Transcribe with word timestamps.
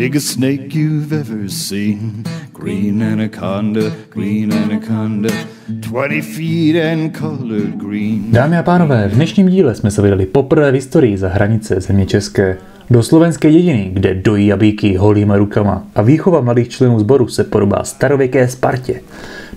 Biggest 0.00 0.28
snake 0.28 0.74
you've 0.74 1.12
ever 1.12 1.48
seen. 1.48 2.24
Green 2.54 3.02
anaconda, 3.02 3.92
green 4.10 4.52
anaconda. 4.52 5.28
20 5.68 6.22
feet 6.22 6.76
and 6.76 7.18
colored 7.18 7.76
green. 7.76 8.32
Dámy 8.32 8.58
a 8.58 8.62
pánové, 8.62 9.08
v 9.08 9.14
dnešním 9.14 9.48
díle 9.48 9.74
jsme 9.74 9.90
se 9.90 10.02
vydali 10.02 10.26
poprvé 10.26 10.70
v 10.70 10.74
historii 10.74 11.18
za 11.18 11.28
hranice 11.28 11.80
země 11.80 12.06
České. 12.06 12.56
Do 12.90 13.02
slovenské 13.02 13.52
dědiny, 13.52 13.90
kde 13.92 14.14
dojí 14.14 14.46
jabíky 14.46 14.96
holýma 14.96 15.36
rukama 15.36 15.84
a 15.94 16.02
výchova 16.02 16.40
mladých 16.40 16.68
členů 16.68 17.00
sboru 17.00 17.28
se 17.28 17.44
podobá 17.44 17.84
starověké 17.84 18.48
Spartě. 18.48 19.00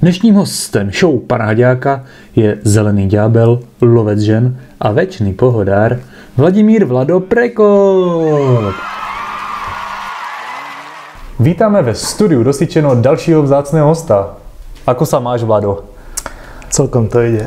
Dnešním 0.02 0.36
hostem 0.36 0.92
show 0.92 1.20
pana 1.20 1.46
Haďáka 1.46 2.06
je 2.36 2.58
zelený 2.64 3.08
ďábel, 3.08 3.60
lovec 3.82 4.20
žen 4.20 4.58
a 4.80 4.92
večný 4.92 5.34
pohodár 5.34 6.00
Vladimír 6.38 6.86
Vlado 6.86 7.20
Prekop. 7.20 8.74
Vítáme 11.40 11.82
ve 11.82 11.96
studiu 11.96 12.44
dosyčeno 12.44 12.96
dalšího 12.96 13.44
vzácného 13.44 13.88
hosta. 13.88 14.38
Ako 14.86 15.02
sa 15.06 15.18
máš, 15.18 15.42
Vlado? 15.42 15.82
Celkom 16.70 17.10
to 17.10 17.26
ide. 17.26 17.42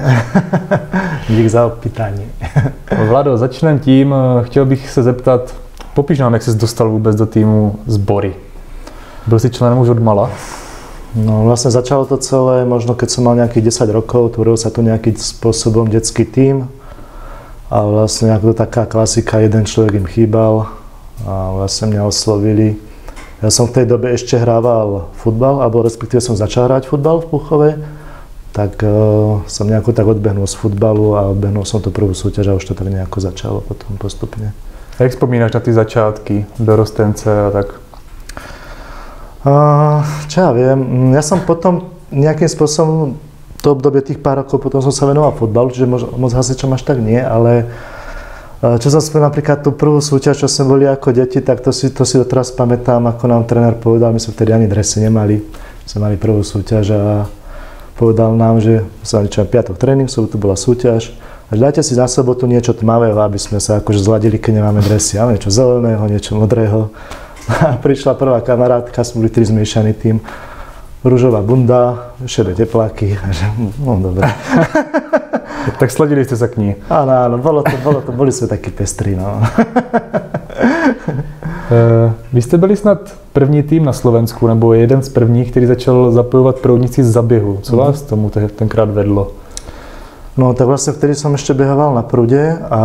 Dík 1.31 1.47
za 1.47 1.67
opýtanie. 1.67 2.27
Vlado, 3.09 3.39
začnem 3.39 3.79
tím, 3.79 4.15
chtěl 4.43 4.65
bych 4.65 4.91
se 4.91 5.03
zeptat, 5.03 5.55
popiš 5.95 6.19
nám, 6.19 6.35
jak 6.35 6.43
jsi 6.43 6.55
dostal 6.55 6.91
vůbec 6.91 7.17
do 7.17 7.27
týmu 7.27 7.79
Zbory. 7.87 8.35
Byl 9.27 9.39
si 9.39 9.51
členem 9.51 9.79
už 9.79 9.89
od 9.89 10.03
mala? 10.03 10.31
No 11.15 11.49
vlastne 11.49 11.71
začalo 11.71 12.05
to 12.05 12.21
celé, 12.21 12.69
možno 12.69 12.93
keď 12.93 13.09
som 13.09 13.25
mal 13.25 13.39
nejakých 13.39 13.73
10 13.73 13.89
rokov, 13.89 14.37
tvoril 14.37 14.59
sa 14.61 14.69
tu 14.69 14.85
nejakým 14.85 15.17
spôsobom 15.17 15.89
detský 15.89 16.29
tím 16.29 16.69
a 17.73 17.81
vlastne 17.87 18.37
ako 18.37 18.53
taká 18.53 18.85
klasika, 18.85 19.41
jeden 19.41 19.65
človek 19.65 19.97
im 19.97 20.05
chýbal 20.05 20.69
a 21.25 21.57
vlastne 21.57 21.89
mňa 21.89 22.03
oslovili. 22.05 22.77
Ja 23.45 23.53
som 23.53 23.69
v 23.69 23.81
tej 23.81 23.87
dobe 23.93 24.17
ešte 24.17 24.41
hrával 24.41 25.13
futbal, 25.21 25.61
alebo 25.61 25.85
respektíve 25.85 26.25
som 26.25 26.41
začal 26.41 26.73
hrať 26.73 26.89
futbal 26.89 27.21
v 27.21 27.29
Puchove, 27.29 27.71
tak 28.57 28.81
uh, 28.81 29.45
som 29.45 29.69
nejako 29.69 29.93
tak 29.93 30.09
odbehnul 30.09 30.49
z 30.49 30.57
futbalu 30.57 31.13
a 31.21 31.29
odbehnul 31.29 31.69
som 31.69 31.85
tú 31.85 31.93
prvú 31.93 32.17
súťaž 32.17 32.49
a 32.49 32.57
už 32.57 32.65
to 32.65 32.73
tak 32.73 32.89
nejako 32.89 33.21
začalo 33.21 33.61
potom 33.61 34.01
postupne. 34.01 34.57
Jak 34.97 35.13
vzpomínáš 35.13 35.53
na 35.53 35.61
ty 35.61 35.71
začátky, 35.77 36.57
dorostence 36.57 37.29
a 37.29 37.53
tak? 37.53 37.77
Čo 40.27 40.37
ja 40.41 40.51
viem, 40.57 41.13
ja 41.13 41.21
som 41.21 41.45
potom 41.45 41.93
nejakým 42.09 42.49
spôsobom 42.49 43.21
to 43.61 43.77
obdobie 43.77 44.01
tých 44.01 44.19
pár 44.19 44.41
rokov, 44.41 44.59
potom 44.59 44.81
som 44.81 44.91
sa 44.91 45.05
venoval 45.05 45.37
futbalu, 45.37 45.71
čiže 45.71 45.87
moc, 45.87 46.03
moc 46.17 46.33
hasičom 46.33 46.73
až 46.73 46.83
tak 46.83 46.99
nie, 46.99 47.21
ale 47.21 47.69
čo 48.57 48.89
som 48.89 49.01
spomínal 49.05 49.29
napríklad 49.29 49.61
tú 49.61 49.77
prvú 49.77 50.01
súťaž, 50.01 50.45
čo 50.45 50.49
sme 50.49 50.77
boli 50.77 50.85
ako 50.89 51.13
deti, 51.13 51.45
tak 51.45 51.61
to 51.61 51.71
si, 51.77 51.93
to 51.93 52.09
si 52.09 52.17
doteraz 52.17 52.57
pamätám, 52.57 53.05
ako 53.05 53.25
nám 53.29 53.45
tréner 53.45 53.77
povedal, 53.77 54.17
my 54.17 54.21
sme 54.21 54.33
vtedy 54.33 54.51
ani 54.57 54.67
dresy 54.67 55.05
nemali, 55.05 55.45
sme 55.85 56.09
mali 56.09 56.17
prvú 56.17 56.41
súťaž 56.41 56.97
a 56.97 57.03
povedal 58.01 58.33
nám, 58.33 58.65
že 58.65 58.81
sa 59.05 59.21
mali 59.21 59.29
čo 59.29 59.45
piatok 59.45 59.77
tréning, 59.77 60.09
sobotu 60.09 60.41
bola 60.41 60.57
súťaž, 60.57 61.13
a 61.47 61.55
dajte 61.55 61.79
si 61.87 61.95
na 61.95 62.11
sobotu 62.11 62.51
niečo 62.51 62.75
tmavého, 62.75 63.23
aby 63.23 63.39
sme 63.39 63.63
sa 63.63 63.79
akože 63.79 64.03
zladili, 64.03 64.35
keď 64.35 64.59
nemáme 64.59 64.83
dresy. 64.83 65.15
Ja 65.15 65.31
niečo 65.31 65.47
zeleného, 65.47 66.03
niečo 66.11 66.35
modrého. 66.35 66.91
A 67.47 67.79
prišla 67.85 68.19
prvá 68.19 68.43
kamarátka, 68.43 69.07
sme 69.07 69.23
boli 69.23 69.31
tri 69.31 69.47
zmiešaný 69.47 69.93
tým. 69.95 70.19
Rúžová 71.07 71.47
bunda, 71.47 72.11
šedé 72.27 72.59
tepláky. 72.59 73.15
No 73.79 73.95
dobre. 74.03 74.27
tak 75.81 75.91
sladili 75.91 76.25
ste 76.25 76.37
sa 76.37 76.49
k 76.49 76.57
ní. 76.57 76.71
Áno, 76.91 77.13
áno, 77.13 77.37
bolo 77.39 77.63
to, 77.63 77.77
bolo 77.83 78.01
to, 78.01 78.13
boli 78.13 78.33
sme 78.33 78.49
takí 78.49 78.71
pestrí, 78.71 79.17
no. 79.17 79.43
Vy 82.33 82.43
jste 82.43 82.59
byli 82.59 82.77
snad 82.77 83.15
první 83.33 83.63
tým 83.63 83.85
na 83.85 83.93
Slovensku, 83.93 84.47
nebo 84.47 84.75
jeden 84.75 85.03
z 85.03 85.09
prvních, 85.09 85.51
který 85.51 85.67
začal 85.67 86.11
zapojovat 86.13 86.57
proudnici 86.59 87.05
z 87.05 87.11
zaběhu. 87.11 87.59
Co 87.63 87.77
vás 87.77 88.03
tomu 88.03 88.31
tenkrát 88.31 88.91
vedlo? 88.91 89.33
No 90.37 90.53
tak 90.53 90.69
vlastne 90.69 90.93
vtedy 90.93 91.17
som 91.17 91.33
ešte 91.33 91.57
behával 91.57 91.97
na 91.97 92.05
prúde 92.05 92.61
a 92.71 92.81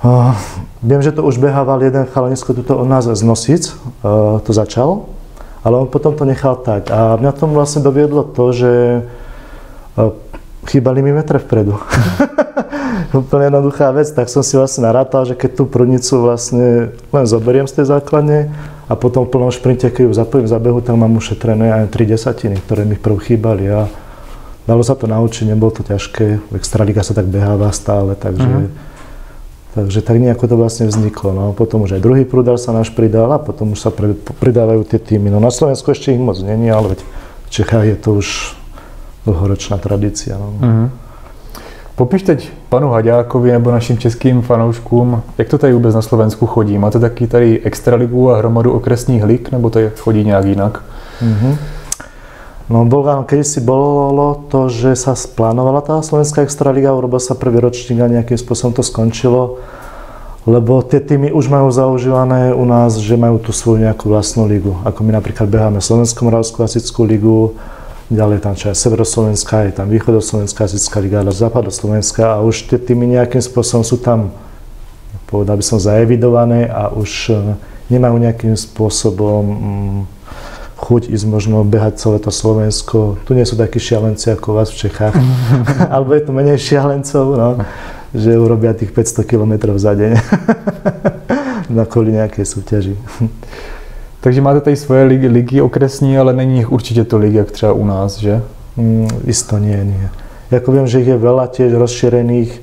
Uh, 0.00 0.32
viem, 0.80 1.04
že 1.04 1.12
to 1.12 1.20
už 1.20 1.36
behával 1.36 1.76
jeden 1.84 2.08
chalanisko 2.08 2.56
tuto 2.56 2.72
od 2.72 2.88
nás 2.88 3.04
z 3.04 3.20
Nosic, 3.20 3.68
uh, 3.68 4.40
to 4.40 4.48
začal, 4.48 5.12
ale 5.60 5.76
on 5.76 5.92
potom 5.92 6.16
to 6.16 6.24
nechal 6.24 6.56
tak. 6.56 6.88
A 6.88 7.20
mňa 7.20 7.36
tomu 7.36 7.52
vlastne 7.52 7.84
doviedlo 7.84 8.24
to, 8.24 8.48
že 8.48 8.72
uh, 10.00 10.16
chýbali 10.70 11.02
mi 11.02 11.10
metre 11.10 11.42
vpredu. 11.42 11.74
Úplne 13.10 13.50
jednoduchá 13.50 13.90
vec, 13.90 14.06
tak 14.14 14.30
som 14.30 14.46
si 14.46 14.54
vlastne 14.54 14.86
narátal, 14.86 15.26
že 15.26 15.34
keď 15.34 15.50
tú 15.58 15.64
prúdnicu 15.66 16.22
vlastne 16.22 16.94
len 17.10 17.24
zoberiem 17.26 17.66
z 17.66 17.82
tej 17.82 17.90
základne 17.90 18.54
a 18.86 18.94
potom 18.94 19.26
v 19.26 19.34
plnom 19.34 19.50
šprinte, 19.50 19.90
keď 19.90 20.06
ju 20.06 20.12
zapojím 20.14 20.46
v 20.46 20.54
zabehu, 20.54 20.78
tak 20.78 20.94
mám 20.94 21.18
ušetrené 21.18 21.74
aj 21.74 21.90
3 21.90 22.14
desatiny, 22.14 22.56
ktoré 22.62 22.86
mi 22.86 22.94
prv 22.94 23.18
chýbali. 23.18 23.66
A 23.66 23.90
dalo 24.70 24.82
sa 24.86 24.94
to 24.94 25.10
naučiť, 25.10 25.50
nebolo 25.50 25.74
to 25.74 25.82
ťažké. 25.82 26.54
Extraliga 26.54 27.02
sa 27.02 27.18
tak 27.18 27.26
beháva 27.26 27.74
stále, 27.74 28.14
takže 28.14 28.46
mm-hmm 28.46 28.88
Takže 29.70 30.02
tak 30.02 30.18
nejako 30.18 30.50
to 30.50 30.56
vlastne 30.58 30.90
vzniklo. 30.90 31.30
No. 31.30 31.44
Potom 31.54 31.86
už 31.86 31.94
aj 31.98 32.02
druhý 32.02 32.26
prúdar 32.26 32.58
sa 32.58 32.74
náš 32.74 32.90
pridal 32.90 33.30
a 33.30 33.38
potom 33.38 33.78
už 33.78 33.78
sa 33.78 33.90
pridávajú 34.42 34.82
tie 34.82 34.98
týmy. 34.98 35.30
No 35.30 35.38
na 35.38 35.54
Slovensku 35.54 35.94
ešte 35.94 36.10
ich 36.10 36.18
moc 36.18 36.42
není, 36.42 36.66
ale 36.66 36.98
veď 36.98 37.00
v 37.46 37.48
Čechách 37.54 37.86
je 37.86 37.96
to 37.98 38.08
už 38.18 38.58
dlhoročná 39.26 39.78
tradícia. 39.78 40.38
No. 40.38 40.52
Mm-hmm. 40.60 40.88
Popiš 41.96 42.22
teď 42.22 42.50
panu 42.68 42.90
Haďákovi 42.90 43.52
nebo 43.52 43.70
našim 43.70 43.98
českým 43.98 44.42
fanouškům, 44.42 45.22
jak 45.38 45.48
to 45.48 45.58
tady 45.58 45.72
vůbec 45.72 45.94
na 45.94 46.02
Slovensku 46.02 46.46
chodí? 46.46 46.78
Máte 46.78 46.98
taky 46.98 47.26
tady 47.26 47.60
extraligu 47.60 48.30
a 48.30 48.38
hromadu 48.38 48.72
okresních 48.72 49.24
lig, 49.24 49.52
nebo 49.52 49.70
to 49.70 49.80
chodí 49.98 50.24
nějak 50.24 50.44
jinak? 50.44 50.84
Mm-hmm. 51.22 51.56
No 52.70 52.86
bol, 52.86 53.02
keď 53.26 53.42
si 53.42 53.58
bolo 53.58 54.46
to, 54.46 54.70
že 54.70 54.94
sa 54.94 55.18
splánovala 55.18 55.82
tá 55.82 55.98
Slovenská 56.06 56.46
extraliga, 56.46 56.94
urobil 56.94 57.18
sa 57.18 57.34
prvý 57.34 57.58
ročník 57.58 57.98
a 57.98 58.06
nejakým 58.06 58.38
spôsobom 58.38 58.78
to 58.78 58.86
skončilo, 58.86 59.58
lebo 60.46 60.78
tie 60.86 61.02
týmy 61.02 61.34
už 61.34 61.50
majú 61.50 61.66
zaužívané 61.74 62.54
u 62.54 62.62
nás, 62.62 63.02
že 63.02 63.18
majú 63.18 63.42
tú 63.42 63.50
svoju 63.50 63.82
nejakú 63.82 64.06
vlastnú 64.14 64.46
ligu. 64.46 64.78
Ako 64.86 65.02
my 65.02 65.18
napríklad 65.18 65.50
beháme 65.50 65.82
Slovenskú 65.82 66.30
moravskú 66.30 66.62
klasickú 66.62 67.02
ligu, 67.02 67.58
ďalej 68.10 68.42
tam 68.42 68.58
čo 68.58 68.74
Severoslovenská, 68.74 69.70
je 69.70 69.72
tam 69.78 69.86
Východoslovenská 69.86 70.66
klasická 70.66 70.98
liga, 70.98 71.22
ale 71.22 71.30
Západoslovenská 71.30 72.36
a 72.36 72.42
už 72.42 72.66
tie 72.66 72.78
týmy 72.82 73.06
nejakým 73.06 73.38
spôsobom 73.38 73.86
sú 73.86 74.02
tam, 74.02 74.34
povedal 75.30 75.54
by 75.56 75.64
som, 75.64 75.78
zaevidované 75.78 76.66
a 76.66 76.90
už 76.90 77.30
eh, 77.30 77.38
nemajú 77.88 78.18
nejakým 78.18 78.54
spôsobom 78.58 79.42
mm, 79.46 80.00
chuť 80.80 81.12
ísť 81.12 81.26
možno 81.30 81.62
behať 81.62 82.02
celé 82.02 82.18
to 82.18 82.32
Slovensko. 82.34 83.20
Tu 83.28 83.36
nie 83.38 83.46
sú 83.46 83.54
takí 83.54 83.78
šialenci 83.78 84.34
ako 84.34 84.58
vás 84.58 84.74
v 84.74 84.88
Čechách, 84.88 85.14
alebo 85.94 86.18
je 86.18 86.22
tu 86.26 86.30
menej 86.34 86.58
šialencov, 86.58 87.26
no, 87.38 87.48
že 88.10 88.34
urobia 88.34 88.74
tých 88.74 88.90
500 88.90 89.22
km 89.22 89.52
za 89.78 89.94
deň 89.94 90.12
na 91.78 91.86
kvôli 91.86 92.18
nejakej 92.18 92.42
súťaži. 92.42 92.94
Takže 94.20 94.40
máte 94.40 94.60
tady 94.60 94.76
svoje 94.76 95.04
ligy, 95.04 95.28
ligy 95.28 95.60
okresní, 95.60 96.18
ale 96.18 96.32
není 96.32 96.60
ich 96.60 96.72
určite 96.72 97.04
tolik, 97.04 97.34
jak 97.34 97.50
třeba 97.50 97.72
u 97.72 97.84
nás, 97.84 98.18
že? 98.18 98.42
Mm, 98.76 99.08
isto 99.26 99.58
nie, 99.58 99.84
nie. 99.84 100.08
Jako 100.50 100.72
viem, 100.72 100.86
že 100.86 101.00
ich 101.00 101.06
je 101.06 101.16
veľa 101.16 101.46
tiež 101.46 101.78
rozšírených, 101.78 102.58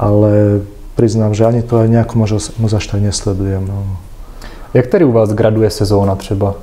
ale 0.00 0.64
priznám, 0.96 1.36
že 1.36 1.44
ani 1.44 1.62
to 1.62 1.76
aj 1.76 1.88
nejako 1.88 2.14
možno, 2.16 2.38
moc 2.58 2.72
až 2.72 2.86
tak 2.86 3.00
nesledujem. 3.04 3.68
No. 3.68 3.96
Jak 4.74 4.86
tady 4.86 5.04
u 5.04 5.12
vás 5.12 5.32
graduje 5.32 5.70
sezóna 5.70 6.16
třeba? 6.16 6.54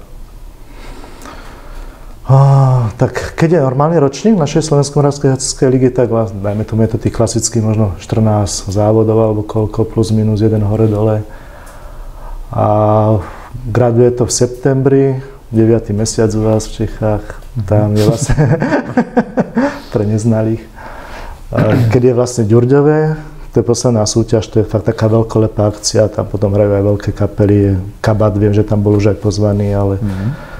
Oh, 2.30 2.92
tak 2.98 3.34
keď 3.40 3.52
je 3.52 3.62
normálny 3.62 4.04
ročník 4.04 4.36
našej 4.36 4.68
Slovensko-Moravskej 4.68 5.32
hasičskej 5.32 5.68
ligy, 5.72 5.90
tak 5.96 6.12
dajme 6.36 6.68
tomu 6.68 6.84
je 6.84 6.88
to 6.88 6.98
tých 6.98 7.16
klasických 7.16 7.64
možno 7.64 7.96
14 8.04 8.68
závodov 8.68 9.16
alebo 9.24 9.48
koľko, 9.48 9.88
plus 9.88 10.12
minus 10.12 10.44
jeden 10.44 10.60
hore 10.68 10.92
dole. 10.92 11.24
A 12.52 12.68
graduje 13.66 14.12
to 14.12 14.30
v 14.30 14.32
septembri, 14.34 15.06
9. 15.52 15.90
mesiac 15.96 16.30
u 16.36 16.42
vás 16.44 16.68
v 16.68 16.84
Čechách, 16.84 17.24
tam 17.66 17.96
je 17.96 18.04
vlastne 18.06 18.36
pre 19.96 20.04
neznalých. 20.06 20.62
Keď 21.90 22.02
je 22.04 22.14
vlastne 22.14 22.44
Ďurďové, 22.46 23.16
to 23.56 23.64
je 23.64 23.66
posledná 23.66 24.04
súťaž, 24.06 24.46
to 24.52 24.62
je 24.62 24.70
fakt 24.70 24.86
taká 24.86 25.08
veľkolepá 25.08 25.72
akcia, 25.72 26.12
tam 26.12 26.28
potom 26.28 26.54
hrajú 26.54 26.72
aj 26.78 26.84
veľké 26.84 27.10
kapely, 27.16 27.80
Kabat, 28.04 28.36
viem, 28.38 28.52
že 28.54 28.68
tam 28.68 28.84
bol 28.84 29.00
už 29.00 29.16
aj 29.16 29.18
pozvaný, 29.24 29.74
ale 29.74 29.98
mm-hmm 29.98 30.58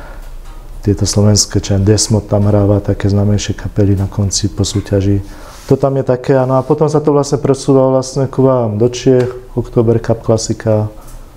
tieto 0.88 1.04
slovenské, 1.04 1.60
čo 1.60 1.76
Desmod 1.84 2.32
tam 2.32 2.48
hráva, 2.48 2.80
také 2.80 3.12
znamejšie 3.12 3.60
kapely 3.60 4.00
na 4.00 4.08
konci 4.08 4.48
po 4.48 4.64
súťaži. 4.64 5.20
To 5.68 5.76
tam 5.76 6.00
je 6.00 6.08
také, 6.08 6.40
no 6.48 6.56
a 6.56 6.64
potom 6.64 6.88
sa 6.88 7.04
to 7.04 7.12
vlastne 7.12 7.44
presúvalo 7.44 8.00
vlastne 8.00 8.24
ku 8.32 8.48
vám 8.48 8.80
do 8.80 8.88
Čiech, 8.88 9.28
Oktober 9.60 10.00
Cup 10.00 10.24
klasika, 10.24 10.88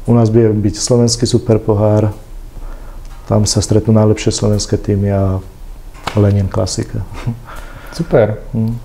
u 0.06 0.14
nás 0.14 0.31
bude 0.31 0.52
byť 0.52 0.75
slovenský 0.76 1.26
superpohár, 1.26 2.12
tam 3.29 3.47
sa 3.47 3.62
stretnú 3.62 3.94
najlepšie 3.94 4.32
slovenské 4.32 4.75
týmy 4.75 5.12
a 5.12 5.23
Lenin 6.19 6.49
klasika. 6.49 7.06
Super. 7.93 8.38
Hmm. 8.55 8.79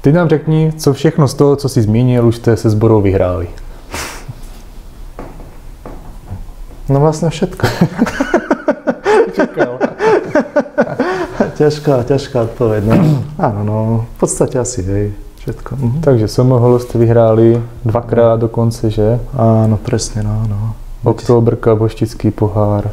Ty 0.00 0.12
nám 0.12 0.28
řekni, 0.28 0.72
co 0.76 0.92
všechno 0.92 1.28
z 1.28 1.34
toho, 1.34 1.56
co 1.56 1.68
si 1.68 1.82
zmínil, 1.82 2.26
už 2.26 2.36
jste 2.36 2.56
se 2.56 2.70
zborou 2.70 3.00
vyhráli. 3.00 3.48
No 6.88 7.04
vlastne 7.04 7.28
všetko. 7.28 7.68
Čakal. 9.36 9.72
ťažká, 11.60 11.94
ťažká 12.08 12.36
odpoveď. 12.48 12.82
No. 12.88 12.96
Áno, 13.48 13.60
no, 13.64 13.76
v 14.16 14.16
podstate 14.20 14.56
asi, 14.56 14.80
hej, 14.82 15.12
všetko. 15.48 15.70
Mhm. 15.80 16.00
Takže 16.04 16.28
Somoholo 16.28 16.76
ste 16.76 17.00
vyhráli 17.00 17.56
dvakrát 17.84 18.36
dokonce, 18.36 18.92
že? 18.92 19.16
Áno, 19.32 19.80
presne, 19.80 20.20
no, 20.20 20.44
no. 20.44 20.76
Oktoberka, 21.08 21.72
Boštický 21.72 22.28
pohár. 22.28 22.92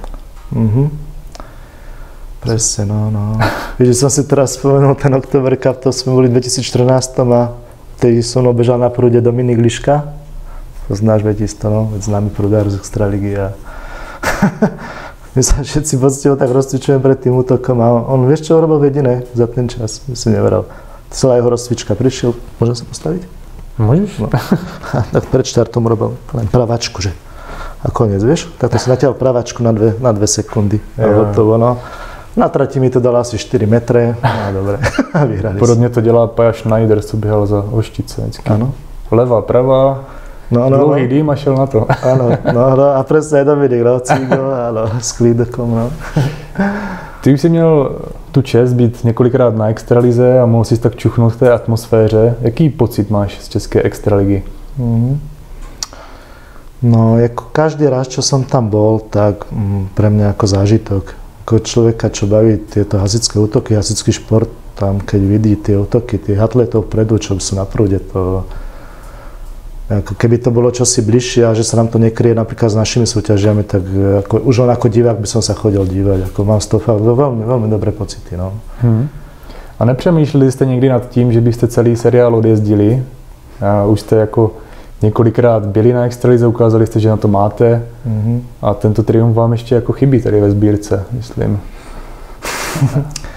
Mhm. 0.55 0.87
Presne, 2.39 2.85
no, 2.87 3.11
no. 3.11 3.35
Víš, 3.81 3.99
som 3.99 4.07
si 4.07 4.23
teraz 4.23 4.55
spomenul 4.55 4.95
ten 4.95 5.11
Oktober 5.11 5.51
Cup, 5.59 5.83
to 5.83 5.91
sme 5.91 6.15
boli 6.15 6.27
v 6.31 6.39
2014 6.39 7.19
a 7.27 7.51
vtedy 7.99 8.23
som 8.23 8.47
obežal 8.47 8.79
na 8.79 8.87
prúde 8.87 9.19
Dominik 9.19 9.59
Liška. 9.59 10.15
To 10.87 10.93
znáš, 10.93 11.25
veď 11.25 11.49
isto, 11.49 11.65
no, 11.67 11.89
veď 11.91 12.07
známy 12.07 12.29
prúdár 12.29 12.69
z 12.69 12.77
Extraligy 12.77 13.33
a 13.35 13.57
my 15.35 15.41
sa 15.41 15.65
všetci 15.65 15.97
poctivo 15.97 16.37
tak 16.37 16.53
rozcvičujem 16.53 17.01
pred 17.01 17.17
tým 17.17 17.33
útokom 17.33 17.81
a 17.81 17.89
on, 18.05 18.29
vieš 18.29 18.47
čo 18.47 18.61
urobil 18.61 18.85
jediné 18.85 19.25
za 19.33 19.49
ten 19.49 19.65
čas, 19.65 20.05
by 20.05 20.13
si 20.13 20.29
neveral. 20.29 20.69
Celá 21.09 21.37
jeho 21.37 21.49
rozcvička 21.49 21.95
prišiel, 21.95 22.33
môžem 22.59 22.75
sa 22.75 22.85
postaviť? 22.85 23.23
Môžeš? 23.77 24.11
No. 24.23 24.29
tak 25.15 25.23
pred 25.29 25.45
štartom 25.45 25.83
robil 25.87 26.15
len 26.33 26.47
pravačku, 26.47 27.03
že 27.03 27.11
a 27.85 27.91
koniec, 27.93 28.23
vieš? 28.23 28.49
Tak 28.57 28.73
to 28.73 28.77
si 28.81 28.89
natiaľ 28.89 29.13
pravačku 29.13 29.61
na 29.61 29.69
dve, 29.69 29.93
na 30.01 30.09
dve 30.09 30.25
sekundy. 30.25 30.81
A 30.97 31.05
Jo. 31.05 31.13
hotovo, 31.21 31.57
no. 31.61 31.77
Na 32.35 32.49
trati 32.49 32.79
mi 32.79 32.89
to 32.89 32.99
dalo 32.99 33.21
asi 33.21 33.37
4 33.37 33.63
metre. 33.69 34.17
No 34.23 34.49
dobre, 34.53 34.79
a 35.13 35.25
vyhrali 35.29 35.59
Podobně 35.59 35.89
to 35.89 36.01
dělá 36.01 36.27
Paja 36.27 36.53
Schneider, 36.53 37.01
co 37.01 37.17
běhal 37.17 37.45
za 37.45 37.63
Oštice 37.71 38.21
vždycky. 38.21 38.49
Áno. 38.49 38.73
Levá, 39.11 39.41
pravá, 39.41 40.03
No, 40.51 40.69
no, 40.69 40.77
dlouhý 40.77 41.01
no. 41.01 41.07
dým 41.09 41.29
a 41.29 41.35
šel 41.35 41.55
na 41.57 41.65
to. 41.65 41.87
Áno, 41.89 42.29
no, 42.53 42.63
no, 42.77 42.85
a 42.95 43.01
presne 43.01 43.41
aj 43.41 43.45
Dominik, 43.49 43.81
no, 43.81 43.97
Cigo, 43.97 44.53
áno, 44.53 44.93
s 45.01 45.17
klídkom, 45.17 45.69
no. 45.73 45.85
Ty 47.25 47.33
už 47.33 47.41
jsi 47.41 47.49
měl 47.49 48.01
tu 48.31 48.41
čest 48.41 48.73
být 48.73 49.03
několikrát 49.03 49.55
na 49.55 49.67
extralize 49.67 50.39
a 50.39 50.45
mohl 50.45 50.63
si 50.63 50.77
tak 50.77 50.95
čuchnout 50.95 51.33
v 51.33 51.39
té 51.39 51.51
atmosféře. 51.51 52.35
Jaký 52.41 52.69
pocit 52.69 53.09
máš 53.09 53.39
z 53.41 53.49
české 53.49 53.81
extraligy? 53.81 54.43
Mhm. 54.77 55.19
No, 56.83 57.17
ako 57.25 57.43
každý 57.51 57.89
raz, 57.89 58.13
čo 58.13 58.21
som 58.21 58.45
tam 58.45 58.69
bol, 58.69 59.01
tak 59.09 59.49
mm, 59.49 59.97
pre 59.97 60.13
mňa 60.13 60.37
ako 60.37 60.45
zážitok. 60.47 61.03
Ako 61.41 61.65
človeka, 61.65 62.13
čo 62.13 62.29
baví 62.29 62.61
tieto 62.61 63.01
hasičské 63.01 63.41
útoky, 63.41 63.73
hasičský 63.73 64.13
šport, 64.13 64.49
tam 64.77 65.01
keď 65.01 65.21
vidí 65.25 65.55
tie 65.57 65.81
útoky, 65.81 66.21
tých 66.21 66.37
atletov 66.37 66.85
vpredu, 66.85 67.17
čo 67.17 67.41
sú 67.41 67.57
na 67.57 67.65
prúde, 67.65 68.05
to 68.05 68.45
ako 69.89 70.17
keby 70.17 70.37
to 70.41 70.49
bolo 70.51 70.71
čosi 70.73 71.01
bližšie 71.05 71.45
a 71.45 71.53
že 71.53 71.61
sa 71.63 71.77
nám 71.77 71.87
to 71.93 72.01
nekrie 72.01 72.33
napríklad 72.33 72.73
s 72.73 72.75
našimi 72.75 73.05
súťažiami, 73.05 73.63
tak 73.63 73.85
e, 73.85 74.17
ako, 74.25 74.41
už 74.49 74.65
len 74.65 74.69
ako 74.73 74.89
divák 74.89 75.21
by 75.21 75.27
som 75.29 75.41
sa 75.45 75.53
chodil 75.53 75.85
dívať. 75.85 76.33
Ako 76.33 76.41
mám 76.41 76.57
z 76.61 76.67
toho 76.73 76.81
fakt 76.81 77.01
veľmi, 77.05 77.45
veľmi 77.45 77.67
dobré 77.69 77.91
pocity. 77.93 78.33
No. 78.37 78.53
Hmm. 78.81 79.09
A 79.79 79.85
nepřemýšleli 79.85 80.51
jste 80.51 80.65
někdy 80.65 80.89
nad 80.89 81.09
tím, 81.09 81.31
že 81.31 81.41
byste 81.41 81.67
celý 81.67 81.95
seriál 81.95 82.35
odjezdili? 82.35 83.03
A 83.61 83.85
už 83.85 83.99
jste 83.99 84.15
jako 84.15 84.51
několikrát 85.01 85.65
byli 85.65 85.93
na 85.93 86.05
extralize, 86.05 86.47
ukázali 86.47 86.87
jste, 86.87 86.99
že 86.99 87.09
na 87.09 87.17
to 87.17 87.27
máte 87.27 87.83
Mhm. 88.05 88.41
a 88.61 88.73
tento 88.73 89.03
triumf 89.03 89.35
vám 89.35 89.51
ještě 89.51 89.75
jako 89.75 89.93
chybí 89.93 90.21
tady 90.21 90.41
ve 90.41 90.51
sbírce, 90.51 91.03
myslím. 91.11 91.59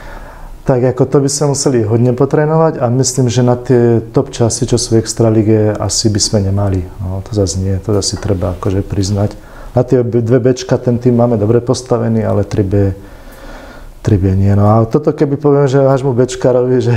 Tak 0.69 0.85
ako 0.85 1.09
to 1.09 1.25
by 1.25 1.33
sme 1.33 1.57
museli 1.57 1.81
hodne 1.81 2.13
potrénovať 2.13 2.77
a 2.77 2.93
myslím, 2.93 3.33
že 3.33 3.41
na 3.41 3.57
tie 3.57 4.05
top 4.13 4.29
časy, 4.29 4.69
čo 4.69 4.77
sú 4.77 4.93
v 4.93 5.01
Extralige, 5.01 5.73
asi 5.73 6.13
by 6.13 6.21
sme 6.21 6.45
nemali. 6.45 6.85
No, 7.01 7.25
to 7.25 7.33
zase 7.33 7.57
nie, 7.57 7.73
to 7.81 7.97
zase 7.97 8.21
treba 8.21 8.53
akože 8.53 8.85
priznať. 8.85 9.33
Na 9.73 9.81
tie 9.81 10.05
dve 10.05 10.37
Bčka 10.37 10.77
ten 10.77 11.01
tým 11.01 11.17
máme 11.17 11.41
dobre 11.41 11.65
postavený, 11.65 12.21
ale 12.21 12.45
3B, 12.45 12.93
3B 14.05 14.37
nie. 14.37 14.53
No 14.53 14.69
a 14.69 14.85
toto 14.85 15.17
keby 15.17 15.41
poviem, 15.41 15.73
že 15.73 15.81
vášmu 15.81 16.13
Bčkarovi, 16.13 16.85
že, 16.85 16.93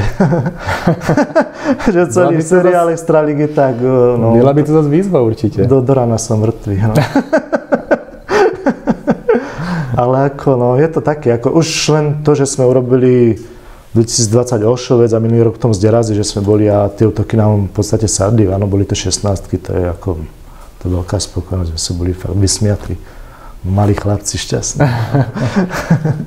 že 1.95 2.11
celý 2.11 2.43
seriál 2.43 2.91
Extraligy, 2.91 3.47
tak 3.55 3.79
No, 4.19 4.35
Byla 4.35 4.51
by 4.53 4.63
to 4.67 4.71
zase 4.83 4.89
výzva 4.91 5.21
určitě. 5.23 5.63
do, 5.63 5.79
do 5.79 5.93
rána 5.95 6.19
som 6.19 6.43
mŕtvý. 6.43 6.75
No. 6.91 6.93
Ale 9.95 10.27
ako, 10.27 10.59
no, 10.59 10.69
je 10.75 10.87
to 10.91 10.99
také, 10.99 11.39
ako 11.39 11.55
už 11.55 11.67
len 11.95 12.05
to, 12.23 12.35
že 12.35 12.43
sme 12.43 12.67
urobili 12.67 13.39
2020 13.93 14.63
Olšovec 14.63 15.13
a 15.13 15.19
minulý 15.19 15.41
rok 15.43 15.55
v 15.55 15.63
tom 15.67 15.73
zderazi, 15.73 16.15
že 16.15 16.23
sme 16.23 16.41
boli 16.41 16.69
a 16.71 16.87
tie 16.87 17.07
útoky 17.07 17.35
nám 17.37 17.67
v 17.67 17.71
podstate 17.75 18.07
sadli, 18.07 18.47
áno, 18.47 18.67
boli 18.67 18.85
to 18.87 18.95
16 18.95 19.51
to 19.61 19.71
je 19.75 19.89
ako, 19.89 20.17
to 20.79 20.83
je 20.87 20.91
veľká 20.95 21.17
spokojnosť, 21.19 21.71
že 21.75 21.77
sme 21.77 21.95
boli 21.97 22.11
fakt 22.15 22.35
vysmiatí. 22.39 22.95
Malí 23.61 23.93
chlapci 23.93 24.37
šťastní. 24.37 24.85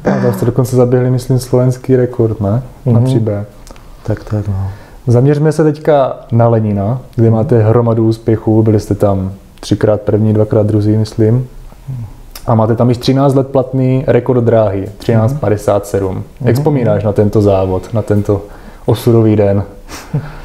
Tam 0.02 0.32
jste 0.36 0.46
dokonce 0.46 0.76
zaběhli, 0.76 1.10
myslím, 1.10 1.38
slovenský 1.38 1.96
rekord, 1.96 2.40
ne? 2.40 2.62
Na 2.86 3.00
Mhm. 3.00 3.04
3B. 3.04 3.44
tak, 4.06 4.24
tak, 4.24 4.48
no. 4.48 4.70
Zaměřme 5.06 5.52
se 5.52 5.64
teďka 5.64 6.16
na 6.32 6.48
Lenina, 6.48 7.00
kde 7.16 7.30
máte 7.30 7.62
hromadu 7.62 8.06
úspěchů, 8.08 8.62
byli 8.62 8.80
jste 8.80 8.94
tam 8.94 9.32
třikrát 9.60 10.00
první, 10.00 10.32
dvakrát 10.34 10.66
druzí, 10.66 10.96
myslím. 10.96 11.48
A 12.46 12.54
máte 12.54 12.76
tam 12.76 12.88
již 12.88 12.98
13 12.98 13.34
let 13.34 13.48
platný 13.48 14.04
rekord 14.06 14.44
dráhy, 14.44 14.88
13.57. 14.98 16.22
Jak 16.40 16.56
vzpomínáš 16.56 17.04
na 17.04 17.12
tento 17.12 17.40
závod, 17.40 17.88
na 17.92 18.02
tento 18.02 18.42
osudový 18.86 19.36
den? 19.36 19.64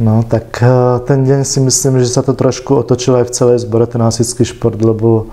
No 0.00 0.24
tak 0.24 0.64
eh, 0.64 0.70
ten 1.04 1.28
deň 1.28 1.44
si 1.44 1.60
myslím, 1.60 2.00
že 2.00 2.08
sa 2.08 2.24
to 2.24 2.32
trošku 2.32 2.72
otočilo 2.72 3.20
aj 3.20 3.28
v 3.28 3.36
celej 3.36 3.58
zbore, 3.68 3.84
ten 3.84 4.00
hasičský 4.00 4.48
šport, 4.48 4.80
lebo 4.80 5.28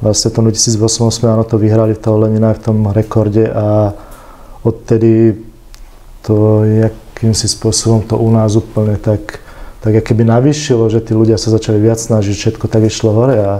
vlastne 0.00 0.32
v 0.32 0.36
tom 0.40 0.44
2008 0.48 1.20
sme 1.20 1.28
áno 1.36 1.44
to 1.44 1.60
vyhrali 1.60 1.92
v 1.92 2.00
Lenina 2.00 2.56
v 2.56 2.64
tom 2.64 2.88
rekorde 2.88 3.44
a 3.44 3.92
odtedy 4.64 5.36
to 6.24 6.64
jakýmsi 6.64 7.44
spôsobom 7.44 8.00
to 8.08 8.16
u 8.16 8.32
nás 8.32 8.56
úplne 8.56 8.96
tak, 8.96 9.44
tak 9.84 9.92
keby 10.00 10.24
navýšilo, 10.24 10.88
že 10.88 11.04
tí 11.04 11.12
ľudia 11.12 11.36
sa 11.36 11.52
začali 11.52 11.76
viac 11.76 12.00
snažiť, 12.00 12.32
všetko 12.32 12.72
tak 12.72 12.88
išlo 12.88 13.12
hore 13.12 13.36
a 13.36 13.52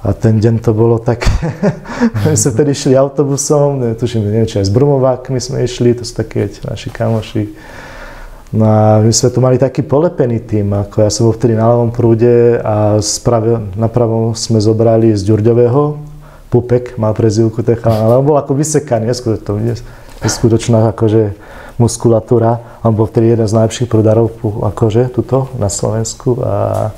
a 0.00 0.16
ten 0.16 0.40
deň 0.40 0.64
to 0.64 0.72
bolo 0.72 0.96
tak, 0.96 1.28
my 2.24 2.32
sme 2.32 2.50
vtedy 2.56 2.72
išli 2.72 2.96
autobusom, 2.96 3.96
tuším, 4.00 4.24
neviem, 4.24 4.48
či 4.48 4.64
aj 4.64 4.68
s 4.68 4.72
Brumovákmi 4.72 5.36
sme 5.36 5.60
išli, 5.68 5.92
to 5.92 6.08
sú 6.08 6.16
také 6.16 6.48
naši 6.64 6.88
kamoši. 6.88 7.44
No 8.50 8.66
a 8.66 8.98
my 8.98 9.12
sme 9.14 9.28
tu 9.30 9.38
mali 9.38 9.60
taký 9.60 9.86
polepený 9.86 10.42
tým, 10.42 10.74
ako 10.74 11.06
ja 11.06 11.10
som 11.12 11.28
bol 11.28 11.36
vtedy 11.36 11.54
na 11.54 11.70
ľavom 11.70 11.94
prúde 11.94 12.58
a 12.58 12.98
sprave, 12.98 13.62
na 13.78 13.86
sme 14.34 14.58
zobrali 14.58 15.14
z 15.14 15.22
Ďurďového, 15.22 16.10
Pupek 16.50 16.98
mal 16.98 17.14
prezivku 17.14 17.62
ten 17.62 17.78
chalán, 17.78 18.10
ale 18.10 18.18
on 18.18 18.26
bol 18.26 18.34
ako 18.34 18.58
vysekaný, 18.58 19.06
neskutočná, 20.18 20.90
akože 20.90 21.38
muskulatúra. 21.78 22.82
On 22.82 22.90
bol 22.90 23.06
vtedy 23.06 23.38
jeden 23.38 23.46
z 23.46 23.54
najlepších 23.54 23.86
prúdarov 23.86 24.34
akože 24.42 25.14
tuto 25.14 25.46
na 25.62 25.70
Slovensku 25.70 26.42
a 26.42 26.90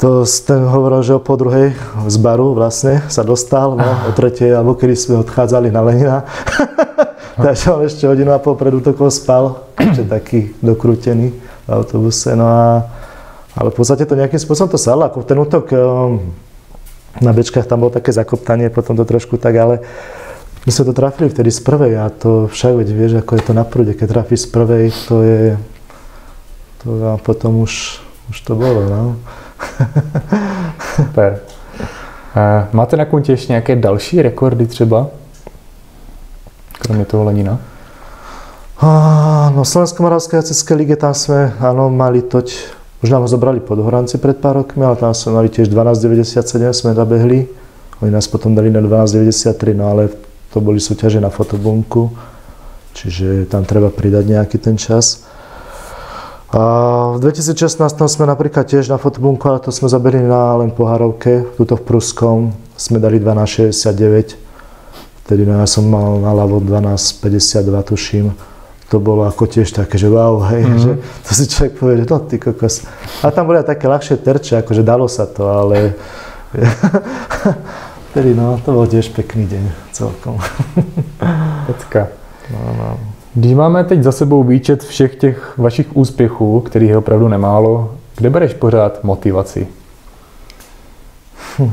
to 0.00 0.24
hovoril, 0.48 1.04
že 1.04 1.12
o 1.12 1.20
po 1.20 1.36
druhej 1.36 1.76
z 2.08 2.16
baru 2.16 2.56
vlastne 2.56 3.04
sa 3.12 3.20
dostal, 3.20 3.76
no, 3.76 3.84
o 4.08 4.10
tretej, 4.16 4.56
alebo 4.56 4.72
kedy 4.72 4.96
sme 4.96 5.20
odchádzali 5.20 5.68
na 5.68 5.80
Lenina. 5.84 6.18
Takže 7.44 7.64
on 7.76 7.84
ešte 7.84 8.08
hodinu 8.08 8.32
a 8.32 8.40
pol 8.40 8.56
pred 8.56 8.72
útokom 8.72 9.12
spal, 9.12 9.68
ešte 9.76 10.08
taký 10.08 10.40
dokrútený 10.64 11.36
v 11.36 11.68
autobuse. 11.68 12.32
No 12.32 12.48
a, 12.48 12.88
ale 13.52 13.68
v 13.68 13.76
podstate 13.76 14.08
to 14.08 14.16
nejakým 14.16 14.40
spôsobom 14.40 14.72
to 14.72 14.80
sadlo, 14.80 15.04
ako 15.04 15.20
ten 15.20 15.36
útok 15.36 15.68
um, 15.76 16.32
na 17.20 17.36
bečkách 17.36 17.68
tam 17.68 17.84
bolo 17.84 17.92
také 17.92 18.08
zakoptanie, 18.08 18.72
potom 18.72 18.96
to 18.96 19.04
trošku 19.04 19.36
tak, 19.36 19.52
ale 19.60 19.84
my 20.64 20.70
sme 20.72 20.88
to 20.88 20.96
trafili 20.96 21.28
vtedy 21.28 21.52
z 21.52 21.60
prvej 21.60 21.92
a 22.00 22.08
to 22.08 22.48
však 22.48 22.72
veď 22.72 22.88
vieš, 22.92 23.12
ako 23.20 23.36
je 23.36 23.42
to 23.44 23.52
na 23.52 23.64
prúde, 23.68 23.92
keď 23.92 24.06
trafíš 24.16 24.48
z 24.48 24.48
prvej, 24.48 24.84
to 25.08 25.16
je, 25.24 25.42
to 26.84 26.88
a 27.04 27.20
potom 27.20 27.60
už, 27.60 28.00
už 28.32 28.38
to 28.48 28.56
bolo, 28.56 28.80
no. 28.88 29.04
Super. 30.96 31.40
Máte 32.72 32.96
na 32.96 33.04
kontě 33.04 33.32
ještě 33.32 33.52
nějaké 33.52 33.76
další 33.76 34.22
rekordy 34.22 34.66
třeba? 34.66 35.06
Kromě 36.78 37.04
toho 37.04 37.24
Lenina? 37.24 37.58
No, 39.54 39.64
Slovensko-Moravské 39.64 40.36
jacecké 40.36 40.74
lige, 40.74 40.96
tam 40.96 41.12
sme, 41.12 41.52
áno, 41.60 41.92
mali 41.92 42.22
toť, 42.24 42.48
už 43.04 43.08
nám 43.12 43.22
ho 43.22 43.28
zobrali 43.28 43.60
pod 43.60 43.76
Horanci 43.76 44.16
pred 44.16 44.40
pár 44.40 44.56
rokmi, 44.56 44.84
ale 44.84 44.96
tam 44.96 45.12
sme 45.12 45.36
mali 45.36 45.48
tiež 45.52 45.68
12,97 45.68 46.72
sme 46.72 46.94
zabehli. 46.96 47.44
Oni 48.00 48.08
nás 48.08 48.24
potom 48.24 48.56
dali 48.56 48.72
na 48.72 48.80
12,93, 48.80 49.76
no 49.76 49.92
ale 49.92 50.08
to 50.54 50.64
boli 50.64 50.80
súťaže 50.80 51.20
na 51.20 51.28
fotobunku, 51.28 52.08
čiže 52.96 53.44
tam 53.52 53.68
treba 53.68 53.92
pridať 53.92 54.24
nejaký 54.24 54.56
ten 54.56 54.80
čas. 54.80 55.28
A 56.50 56.62
v 57.14 57.22
2016 57.22 57.78
sme 57.94 58.26
napríklad 58.26 58.66
tiež 58.66 58.90
na 58.90 58.98
fotobunku, 58.98 59.46
ale 59.46 59.62
to 59.62 59.70
sme 59.70 59.86
zabehli 59.86 60.26
na 60.26 60.58
len 60.58 60.74
pohárovke, 60.74 61.46
tuto 61.54 61.78
v 61.78 61.82
Pruskom, 61.86 62.50
sme 62.74 62.98
dali 62.98 63.22
12,69. 63.22 64.34
Vtedy 65.22 65.46
no, 65.46 65.62
ja 65.62 65.66
som 65.70 65.86
mal 65.86 66.18
na 66.18 66.34
ľavo 66.34 66.58
12,52 66.58 67.62
tuším. 67.86 68.26
To 68.90 68.98
bolo 68.98 69.22
ako 69.22 69.46
tiež 69.46 69.70
také, 69.70 69.94
že 69.94 70.10
wow, 70.10 70.42
hej, 70.50 70.66
mm-hmm. 70.66 70.82
že 70.82 70.90
to 70.98 71.30
si 71.30 71.44
človek 71.46 71.78
povie, 71.78 72.02
že 72.02 72.10
no 72.10 72.18
ty 72.26 72.42
kokos. 72.42 72.82
A 73.22 73.30
tam 73.30 73.46
boli 73.46 73.62
aj 73.62 73.70
také 73.70 73.86
ľahšie 73.86 74.18
terče, 74.18 74.58
akože 74.66 74.82
dalo 74.82 75.06
sa 75.06 75.30
to, 75.30 75.46
ale 75.46 75.94
Vtedy, 78.10 78.34
no, 78.34 78.58
to 78.66 78.74
bol 78.74 78.90
tiež 78.90 79.14
pekný 79.14 79.46
deň 79.46 79.94
celkom. 79.94 80.34
Pecka. 81.70 82.10
No, 82.50 82.58
no. 82.74 82.88
Když 83.34 83.54
máme 83.54 83.84
teď 83.84 84.02
za 84.02 84.12
sebou 84.12 84.42
výčet 84.42 84.84
všech 84.84 85.14
těch 85.16 85.58
vašich 85.58 85.96
úspěchů, 85.96 86.60
kterých 86.60 86.90
je 86.90 86.96
opravdu 86.96 87.28
nemálo, 87.28 87.94
kde 88.16 88.30
bereš 88.30 88.54
pořád 88.54 89.04
motivaci? 89.04 89.68
Hm. 91.58 91.70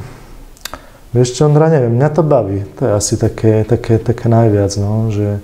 Vieš 1.14 1.40
čo, 1.40 1.46
Ondra, 1.48 1.72
neviem, 1.72 1.96
mňa 1.96 2.10
to 2.10 2.24
baví. 2.24 2.62
To 2.78 2.86
je 2.86 2.94
asi 2.94 3.18
také, 3.18 3.64
také, 3.64 3.98
také 3.98 4.30
najviac, 4.30 4.76
no, 4.78 5.10
že 5.10 5.40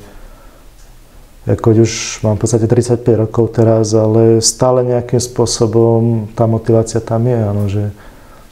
ako 1.47 1.81
už 1.81 2.23
mám 2.23 2.35
v 2.37 2.41
podstate 2.45 2.67
35 2.67 3.03
rokov 3.27 3.57
teraz, 3.57 3.95
ale 3.95 4.37
stále 4.43 4.83
nejakým 4.83 5.19
spôsobom 5.19 6.27
tá 6.35 6.47
motivácia 6.47 7.01
tam 7.03 7.27
je, 7.27 7.39
áno, 7.39 7.63
že 7.67 7.89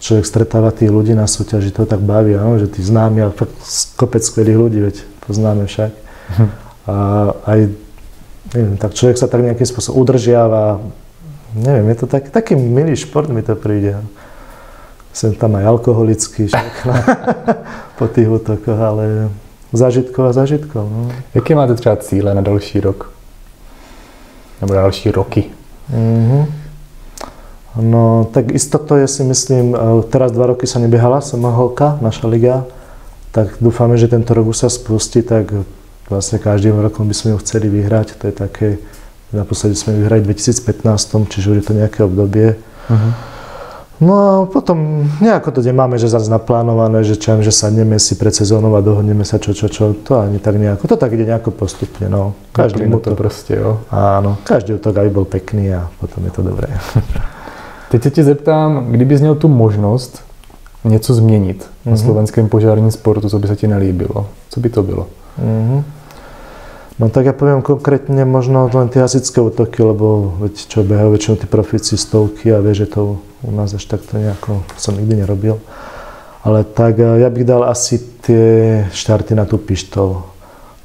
človek 0.02 0.26
stretáva 0.26 0.72
tých 0.74 0.90
ľudí 0.90 1.14
na 1.14 1.28
súťaži, 1.30 1.72
to 1.72 1.86
tak 1.86 2.02
baví, 2.02 2.36
áno, 2.36 2.58
že 2.58 2.68
tí 2.68 2.82
známi, 2.84 3.22
ale 3.22 3.38
fakt 3.38 3.54
kopec 3.96 4.26
skvelých 4.26 4.58
ľudí, 4.58 4.80
veď 4.82 4.96
poznáme 5.28 5.70
však. 5.70 5.92
Hm. 6.36 6.61
A 6.88 7.30
aj, 7.46 7.60
neviem, 8.54 8.78
tak 8.78 8.98
človek 8.98 9.18
sa 9.18 9.30
tak 9.30 9.46
nejakým 9.46 9.68
spôsobom 9.68 10.02
udržiava, 10.02 10.82
neviem, 11.56 11.90
je 11.94 11.98
to 12.02 12.08
tak, 12.08 12.30
taký 12.30 12.56
milý 12.56 12.96
šport 12.96 13.30
mi 13.30 13.42
to 13.42 13.56
príde. 13.56 14.00
Sem 15.12 15.36
tam 15.36 15.60
aj 15.60 15.66
alkoholický 15.68 16.48
však 16.48 16.88
po 18.00 18.08
tých 18.08 18.32
útokoch, 18.32 18.80
ale 18.80 19.28
zažitkov 19.76 20.32
a 20.32 20.34
zažitkov. 20.34 20.88
No. 20.88 21.12
Jaké 21.36 21.56
máte 21.56 21.76
třeba 21.76 21.96
cíle 21.96 22.36
na 22.36 22.42
další 22.42 22.80
rok? 22.80 23.12
Nebo 24.62 24.74
další 24.74 25.12
roky? 25.12 25.52
Mm-hmm. 25.94 26.46
No, 27.82 28.28
tak 28.34 28.52
istoto 28.52 28.96
je 28.96 29.08
si 29.08 29.24
myslím, 29.24 29.76
e, 29.76 30.04
teraz 30.12 30.32
dva 30.32 30.46
roky 30.46 30.68
sa 30.68 30.80
nebehala 30.80 31.22
samoholka, 31.24 31.98
naša 32.04 32.28
liga, 32.28 32.68
tak 33.32 33.56
dúfame, 33.64 33.96
že 33.96 34.12
tento 34.12 34.36
rok 34.36 34.52
už 34.52 34.58
sa 34.58 34.70
spustí, 34.70 35.24
tak 35.24 35.56
vlastne 36.12 36.38
každým 36.38 36.76
rokom 36.76 37.08
by 37.08 37.16
sme 37.16 37.32
ju 37.34 37.38
chceli 37.40 37.72
vyhrať. 37.72 38.20
To 38.20 38.28
je 38.28 38.36
také, 38.36 38.68
naposledy 39.32 39.80
sme 39.80 40.04
vyhrali 40.04 40.22
v 40.22 40.36
2015, 40.36 41.32
čiže 41.32 41.48
už 41.56 41.58
je 41.64 41.66
to 41.66 41.74
nejaké 41.74 42.04
obdobie. 42.04 42.60
Uh-huh. 42.92 43.12
No 44.02 44.14
a 44.18 44.46
potom 44.50 45.06
nejako 45.22 45.52
to 45.52 45.62
nemáme, 45.62 45.94
že 46.02 46.10
zase 46.10 46.26
naplánované, 46.26 47.06
že 47.06 47.22
čo, 47.22 47.38
že 47.38 47.54
sadneme 47.54 48.02
si 48.02 48.18
pred 48.18 48.34
sezónou 48.34 48.74
a 48.74 48.82
dohodneme 48.82 49.22
sa 49.22 49.38
čo, 49.38 49.54
čo, 49.54 49.70
čo, 49.70 49.94
to 49.94 50.18
ani 50.18 50.42
tak 50.42 50.58
nejako, 50.58 50.90
to 50.90 50.98
tak 50.98 51.14
ide 51.14 51.30
nejako 51.30 51.54
postupne, 51.54 52.10
no. 52.10 52.34
Každý 52.50 52.90
mu 52.90 52.98
to 52.98 53.14
proste, 53.14 53.62
jo. 53.62 53.86
Áno, 53.94 54.42
každý 54.42 54.74
útok, 54.82 54.98
aby 54.98 55.10
bol 55.14 55.30
pekný 55.30 55.70
a 55.78 55.86
potom 56.02 56.26
je 56.26 56.34
to 56.34 56.42
dobré. 56.42 56.68
Teď 57.94 58.04
se 58.04 58.12
tě 58.12 58.24
zeptám, 58.24 58.86
kdybys 58.90 59.22
měl 59.22 59.36
tu 59.36 59.48
možnost 59.48 60.24
něco 60.84 61.14
změnit 61.14 61.62
mm-hmm. 61.62 61.90
na 61.90 61.92
mhm. 61.92 62.02
slovenském 62.02 62.50
požárním 62.50 62.92
sportu, 62.92 63.30
co 63.30 63.40
by 63.40 63.48
se 63.48 63.56
ti 63.56 63.68
nelíbilo, 63.68 64.28
co 64.50 64.60
by 64.60 64.70
to 64.70 64.84
bylo? 64.84 65.08
Mm-hmm. 65.38 65.84
No 67.02 67.10
tak 67.10 67.26
ja 67.26 67.34
poviem 67.34 67.66
konkrétne 67.66 68.30
možno 68.30 68.70
len 68.70 68.86
tie 68.94 69.02
hasičské 69.02 69.42
útoky, 69.42 69.82
lebo 69.82 70.38
veď 70.38 70.54
čo 70.70 70.86
behajú 70.86 71.18
väčšinou 71.18 71.36
tí 71.42 71.50
profíci 71.50 71.98
stovky 71.98 72.54
a 72.54 72.62
vie, 72.62 72.78
že 72.78 72.86
to 72.86 73.18
u 73.42 73.50
nás 73.50 73.74
až 73.74 73.90
takto 73.90 74.22
nejako 74.22 74.62
som 74.78 74.94
nikdy 74.94 75.26
nerobil. 75.26 75.58
Ale 76.46 76.62
tak 76.62 77.02
ja 77.02 77.26
bych 77.26 77.46
dal 77.50 77.66
asi 77.66 77.98
tie 78.22 78.86
štarty 78.94 79.34
na 79.34 79.50
tú 79.50 79.58
pištol. 79.58 80.30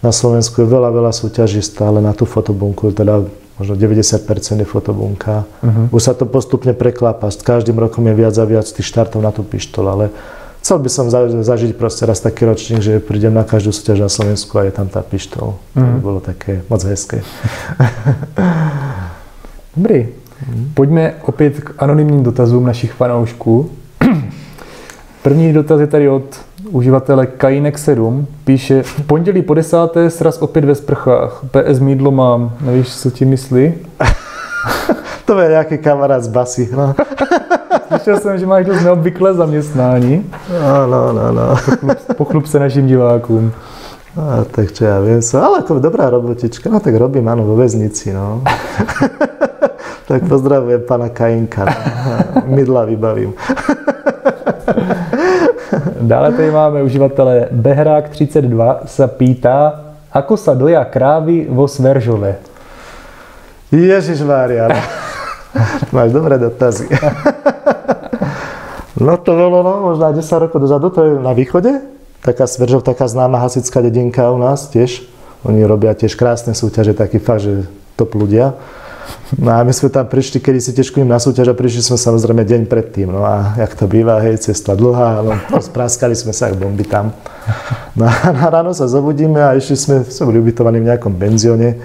Na 0.01 0.09
Slovensku 0.09 0.65
je 0.65 0.73
veľa, 0.73 0.89
veľa 0.89 1.13
súťaží 1.13 1.61
stále 1.61 2.01
na 2.01 2.17
tú 2.17 2.25
fotobunku, 2.25 2.97
teda 2.97 3.21
možno 3.61 3.77
90% 3.77 4.65
je 4.65 4.69
fotobunka. 4.69 5.45
Uh-huh. 5.61 5.93
Už 5.93 6.01
sa 6.01 6.13
to 6.17 6.25
postupne 6.25 6.73
preklápa, 6.73 7.29
s 7.29 7.41
každým 7.45 7.77
rokom 7.77 8.09
je 8.09 8.17
viac 8.17 8.33
a 8.41 8.45
viac 8.49 8.65
tých 8.65 8.89
štartov 8.89 9.21
na 9.21 9.33
tú 9.37 9.45
pištol, 9.45 9.85
ale 9.89 10.05
chcel 10.67 10.83
by 10.83 10.91
som 10.91 11.07
zažiť 11.47 11.79
proste 11.79 12.11
raz 12.11 12.19
taký 12.19 12.43
ročník, 12.43 12.83
že 12.83 12.99
prídem 12.99 13.31
na 13.31 13.47
každú 13.47 13.71
súťaž 13.71 14.03
na 14.03 14.11
Slovensku 14.11 14.59
a 14.59 14.67
je 14.67 14.75
tam 14.75 14.91
tá 14.91 14.99
pištol. 14.99 15.55
Mm. 15.55 15.79
To 15.79 15.79
by 15.79 15.95
mhm. 15.95 16.03
bolo 16.03 16.19
také 16.19 16.67
moc 16.67 16.83
hezké. 16.83 17.23
Dobrý. 19.79 20.11
Pojďme 20.75 21.15
opět 21.23 21.61
k 21.61 21.75
anonymním 21.79 22.23
dotazům 22.23 22.67
našich 22.67 22.93
fanoušků. 22.93 23.71
První 25.23 25.53
dotaz 25.53 25.81
je 25.81 25.87
tady 25.87 26.09
od 26.09 26.35
uživatele 26.71 27.27
Kainek 27.27 27.79
7. 27.79 28.27
Píše, 28.45 28.83
v 28.83 29.07
pondělí 29.07 29.43
po 29.43 29.55
desáté 29.55 30.11
sraz 30.11 30.43
opět 30.43 30.65
ve 30.65 30.75
sprchách. 30.75 31.45
PS 31.47 31.79
mídlo 31.79 32.11
mám. 32.11 32.59
Nevíš, 32.61 32.97
co 32.97 33.11
ti 33.11 33.25
myslí? 33.25 33.75
to 35.25 35.39
je 35.39 35.49
nějaký 35.49 35.79
kamarád 35.79 36.23
z 36.23 36.29
basy. 36.29 36.69
No. 36.75 36.95
Slyšel 37.89 38.21
jsem, 38.21 38.39
že 38.39 38.47
máš 38.47 38.67
dost 38.67 38.83
neobvyklé 38.83 39.35
zaměstnání. 39.35 40.31
No, 40.63 40.87
no, 40.87 41.13
no, 41.13 41.33
no. 41.33 41.57
Pochlup, 42.17 42.47
se 42.47 42.59
našim 42.59 42.87
divákům. 42.87 43.53
A, 44.17 44.49
tak 44.49 44.73
čo 44.73 44.89
ja 44.89 44.97
viem, 45.05 45.21
som, 45.21 45.45
ale 45.45 45.61
ako 45.61 45.77
dobrá 45.77 46.09
robotička, 46.09 46.73
no 46.73 46.81
tak 46.81 46.97
robím, 46.97 47.29
áno, 47.29 47.45
vo 47.45 47.53
väznici, 47.53 48.17
no. 48.17 48.41
tak 50.09 50.25
pozdravujem 50.25 50.89
pana 50.89 51.13
Kajinka, 51.13 51.69
no. 51.69 51.75
mydla 52.49 52.89
vybavím. 52.89 53.37
Dále 56.01 56.33
tady 56.33 56.51
máme 56.51 56.83
uživatele 56.83 57.49
Behrák 57.53 58.09
32 58.09 58.89
sa 58.89 59.05
pýta, 59.05 59.85
ako 60.09 60.37
sa 60.41 60.57
doja 60.57 60.81
krávy 60.89 61.45
vo 61.45 61.69
Sveržove. 61.69 62.41
Ježišmária, 63.69 64.73
no. 64.73 64.81
máš 65.95 66.11
dobré 66.13 66.39
dotazy. 66.39 66.89
No 68.97 69.21
to 69.21 69.37
bolo 69.37 69.61
no, 69.61 69.93
možno 69.93 70.09
10 70.09 70.25
rokov 70.49 70.57
dozadu, 70.57 70.89
to 70.89 71.01
je 71.05 71.13
na 71.21 71.37
východe. 71.37 71.85
Taká 72.25 72.49
Sveržov, 72.49 72.81
taká 72.81 73.05
známa 73.05 73.39
hasická 73.45 73.85
dedinka 73.85 74.33
u 74.33 74.41
nás 74.41 74.73
tiež. 74.73 75.05
Oni 75.45 75.61
robia 75.69 75.93
tiež 75.93 76.17
krásne 76.17 76.57
súťaže, 76.57 76.97
taký 76.97 77.21
fakt, 77.21 77.45
že 77.45 77.69
top 77.95 78.17
ľudia. 78.17 78.57
No 79.39 79.53
a 79.53 79.63
my 79.63 79.71
sme 79.71 79.93
tam 79.93 80.09
prišli, 80.09 80.41
kedy 80.41 80.59
si 80.59 80.71
tiež 80.73 80.91
na 81.05 81.21
súťaž 81.21 81.53
a 81.53 81.55
prišli 81.55 81.83
sme 81.85 81.97
samozrejme 82.01 82.43
deň 82.43 82.63
predtým. 82.67 83.13
No 83.13 83.23
a 83.23 83.55
jak 83.61 83.77
to 83.77 83.85
býva, 83.87 84.19
hej, 84.25 84.41
cesta 84.43 84.73
dlhá, 84.73 85.23
no, 85.23 85.35
spráskali 85.61 86.17
sme 86.17 86.33
sa, 86.33 86.51
ak 86.51 86.59
bomby 86.59 86.89
tam. 86.89 87.13
No 87.95 88.09
a 88.09 88.33
ráno 88.51 88.73
sa 88.75 88.89
zobudíme 88.89 89.39
a 89.39 89.55
išli 89.55 89.77
sme, 89.77 89.97
sme 90.09 90.25
boli 90.33 90.39
ubytovaní 90.41 90.83
v 90.83 90.89
nejakom 90.91 91.15
benzione. 91.15 91.79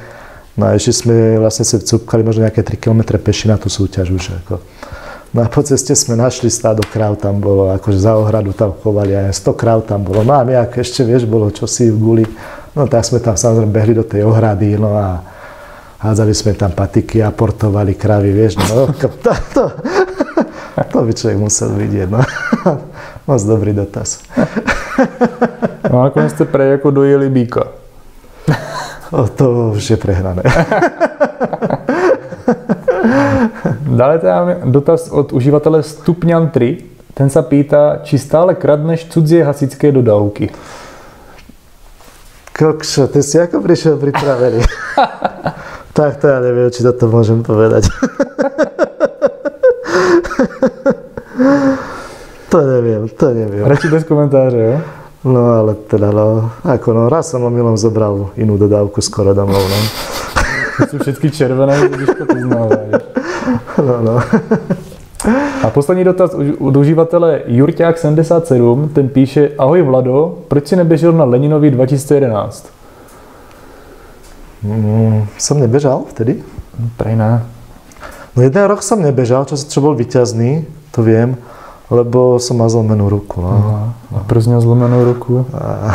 No 0.60 0.68
a 0.68 0.76
išli 0.76 0.94
sme, 0.94 1.16
vlastne 1.40 1.64
sa 1.64 1.80
cúpkali 1.80 2.28
možno 2.28 2.44
nejaké 2.44 2.60
3 2.60 2.76
km 2.76 3.16
peši 3.16 3.48
na 3.48 3.56
tú 3.56 3.72
súťaž 3.72 4.12
už. 4.12 4.26
Ako. 4.44 4.60
No 5.32 5.40
a 5.44 5.48
po 5.48 5.64
ceste 5.64 5.96
sme 5.96 6.20
našli 6.20 6.52
stádo 6.52 6.84
kráv, 6.84 7.16
tam 7.16 7.40
bolo, 7.40 7.72
akože 7.72 8.04
za 8.04 8.20
ohradu 8.20 8.52
tam 8.52 8.76
chovali 8.76 9.16
aj 9.16 9.32
100 9.32 9.56
kráv 9.56 9.80
tam 9.88 10.04
bolo. 10.04 10.28
No 10.28 10.36
a 10.36 10.44
my, 10.44 10.60
ešte, 10.76 11.08
vieš, 11.08 11.24
bolo 11.24 11.48
čosi 11.48 11.88
v 11.88 11.98
guli, 11.98 12.26
no 12.76 12.84
tak 12.84 13.08
sme 13.08 13.24
tam 13.24 13.40
samozrejme 13.40 13.72
behli 13.72 13.94
do 13.96 14.04
tej 14.04 14.28
ohrady, 14.28 14.76
no 14.76 14.92
a 14.92 15.24
hádzali 16.04 16.36
sme 16.36 16.52
tam 16.52 16.76
patiky 16.76 17.24
a 17.24 17.32
portovali 17.32 17.96
krávy, 17.96 18.36
vieš, 18.36 18.60
no 18.60 18.92
to, 19.24 19.32
to, 19.56 19.64
to, 20.84 20.98
by 21.00 21.12
človek 21.16 21.40
musel 21.40 21.80
vidieť, 21.80 22.12
no. 22.12 22.20
Moc 23.32 23.40
dobrý 23.48 23.72
dotaz. 23.72 24.20
No 25.88 26.04
a 26.04 26.12
nakoniec 26.12 26.36
ste 26.36 26.44
pre 26.44 26.76
ako 26.76 26.92
dojeli 26.92 27.32
býka. 27.32 27.81
O, 29.12 29.28
to 29.28 29.76
už 29.76 29.90
je 29.90 29.98
prehnané. 29.98 30.44
Dále 33.92 34.20
tam 34.20 34.72
dotaz 34.72 35.12
od 35.12 35.34
uživatele 35.34 35.84
Stupňan 35.84 36.50
3. 36.50 36.78
Ten 37.14 37.30
sa 37.30 37.44
pýta, 37.44 38.00
či 38.08 38.16
stále 38.16 38.56
kradneš 38.56 39.06
cudzie 39.12 39.44
hasičské 39.44 39.92
dodávky. 39.92 40.48
Kokšo, 42.56 43.08
ty 43.12 43.20
si 43.20 43.36
ako 43.36 43.60
prišiel 43.60 44.00
pripravený? 44.00 44.64
tak 45.98 46.24
to 46.24 46.32
ja 46.32 46.40
neviem, 46.40 46.72
či 46.72 46.80
toto 46.80 47.12
môžem 47.12 47.44
povedať. 47.44 47.92
to 52.52 52.60
neviem, 52.64 53.12
to 53.12 53.28
neviem. 53.36 53.68
Radši 53.68 53.88
bez 53.92 54.08
komentáře, 54.08 54.58
jo? 54.58 55.01
No 55.22 55.54
ale 55.54 55.78
teda, 55.86 56.10
no, 56.10 56.50
ako 56.66 56.88
no, 56.98 57.04
raz 57.06 57.30
som 57.30 57.46
omylom 57.46 57.78
zobral 57.78 58.34
inú 58.34 58.58
dodávku 58.58 59.06
skoro 59.06 59.38
domov, 59.38 59.62
no. 59.62 59.80
Sú 60.90 60.98
všetky 60.98 61.30
červené, 61.30 61.78
to 61.94 62.26
poznávajú. 62.26 62.92
No, 63.86 63.96
no. 64.02 64.16
A 65.62 65.70
poslední 65.70 66.04
dotaz 66.04 66.34
od 66.60 66.78
uživatele 66.78 67.46
Jurťák77, 67.46 68.90
ten 68.90 69.10
píše 69.10 69.54
Ahoj 69.58 69.82
Vlado, 69.86 70.42
proč 70.50 70.74
si 70.74 70.76
nebežel 70.76 71.14
na 71.14 71.30
Leninovi 71.30 71.70
2011? 71.70 72.66
Mm, 74.66 75.30
som 75.38 75.62
nebežal 75.62 76.06
vtedy? 76.10 76.42
Prej 76.98 77.14
ne. 77.14 77.46
No 78.34 78.42
jeden 78.42 78.66
rok 78.66 78.82
som 78.82 78.98
nebežal, 78.98 79.46
čo, 79.46 79.54
čo 79.54 79.86
bol 79.86 79.94
vyťazný, 79.94 80.66
to 80.90 81.06
viem, 81.06 81.38
lebo 81.92 82.40
som 82.40 82.58
mal 82.58 82.72
zlomenú 82.72 83.12
ruku. 83.12 83.42
No. 83.42 83.52
Aha. 83.52 83.94
A 84.16 84.20
proč 84.24 84.48
měl 84.48 84.62
zlomenou 84.62 85.04
ruku? 85.04 85.46
A... 85.54 85.94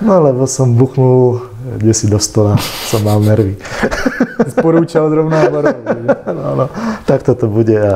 no 0.00 0.20
lebo 0.20 0.46
som 0.46 0.74
buchnul 0.74 1.40
kde 1.76 1.94
si 1.94 2.06
do 2.10 2.18
stola 2.18 2.56
som 2.88 3.04
mal 3.04 3.20
nervy. 3.20 3.54
Sporúčal 4.48 5.10
zrovna 5.10 5.46
barov. 5.50 5.76
No, 6.26 6.48
no, 6.56 6.66
tak 7.04 7.22
to 7.22 7.46
bude 7.46 7.76
a, 7.76 7.94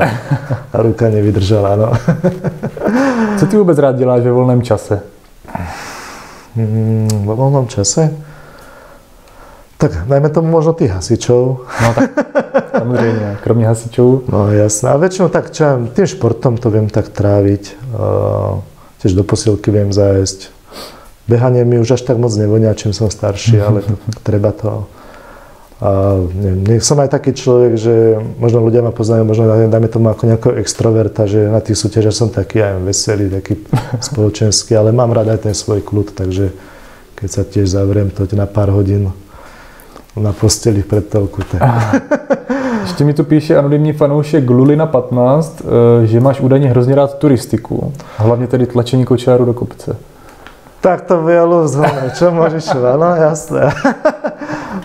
a 0.73 0.77
ruka 0.83 1.09
nevydržela, 1.09 1.77
no. 1.77 1.93
Co 3.39 3.47
ty 3.47 3.57
vůbec 3.57 3.79
rád 3.79 3.97
děláš 3.97 4.23
ve 4.23 4.33
volném 4.33 4.63
čase? 4.63 5.01
Mm, 6.57 7.09
vo 7.25 7.37
voľnom 7.37 7.67
čase? 7.67 8.13
Tak 9.83 10.07
najmä 10.07 10.31
tomu 10.31 10.47
možno 10.47 10.79
tých 10.79 10.95
hasičov. 10.95 11.67
No 11.67 11.89
tak, 11.95 12.11
samozrejme, 12.71 13.43
kromě 13.43 13.67
hasičov. 13.67 14.31
No 14.31 14.47
jasné. 14.55 14.95
A 14.95 14.97
väčšinou 14.97 15.27
tak, 15.27 15.51
čo 15.51 15.65
ja, 15.67 15.75
tým 15.75 16.07
športom 16.07 16.55
to 16.55 16.71
viem 16.71 16.87
tak 16.87 17.11
tráviť. 17.11 17.75
Uh, 17.91 18.63
tiež 19.03 19.19
do 19.19 19.27
posilky 19.27 19.75
viem 19.75 19.91
zájsť. 19.91 20.55
Behanie 21.27 21.67
mi 21.67 21.83
už 21.83 21.99
až 21.99 22.07
tak 22.07 22.15
moc 22.23 22.31
nevonia, 22.39 22.79
čím 22.79 22.95
som 22.95 23.11
starší, 23.11 23.59
ale 23.59 23.83
to, 23.83 23.99
treba 24.29 24.55
to. 24.55 24.87
A 25.83 26.15
neviem, 26.31 26.79
som 26.79 27.03
aj 27.03 27.11
taký 27.11 27.35
človek, 27.35 27.75
že 27.75 28.23
možno 28.39 28.63
ľudia 28.63 28.87
ma 28.87 28.95
poznajú, 28.95 29.27
možno 29.27 29.51
dajme 29.51 29.91
tomu 29.91 30.15
ako 30.15 30.31
nejakého 30.31 30.55
extroverta, 30.63 31.27
že 31.27 31.51
na 31.51 31.59
tých 31.59 31.75
súťažiach 31.75 32.15
som 32.15 32.31
taký 32.31 32.63
aj 32.63 32.87
veselý, 32.87 33.27
taký 33.35 33.59
spoločenský, 34.15 34.79
ale 34.79 34.95
mám 34.95 35.11
rád 35.11 35.35
aj 35.35 35.51
ten 35.51 35.55
svoj 35.59 35.83
kľud, 35.83 36.15
takže 36.15 36.55
keď 37.19 37.29
sa 37.35 37.43
tiež 37.43 37.67
zavriem 37.67 38.15
toť 38.15 38.39
na 38.39 38.47
pár 38.47 38.71
hodín 38.71 39.11
na 40.17 40.33
posteli 40.33 40.83
v 40.83 41.01
telku. 41.01 41.43
Ještě 42.83 43.05
mi 43.05 43.15
tu 43.15 43.25
píše 43.25 43.57
anonymní 43.57 43.93
fanoušek 43.93 44.51
Lulina 44.51 44.87
15, 44.87 45.63
eh, 46.03 46.07
že 46.07 46.21
máš 46.21 46.41
údajně 46.41 46.71
hrozně 46.71 46.95
rád 46.95 47.19
turistiku. 47.19 47.93
Hlavně 48.17 48.47
tedy 48.47 48.67
tlačení 48.67 49.05
kočáru 49.05 49.45
do 49.45 49.55
kopce. 49.55 49.97
Tak 50.83 51.07
to 51.07 51.23
bylo 51.23 51.63
vzhľadné, 51.71 52.11
čo 52.19 52.35
môžeš, 52.35 52.75
no 52.99 53.15
jasné. 53.15 53.71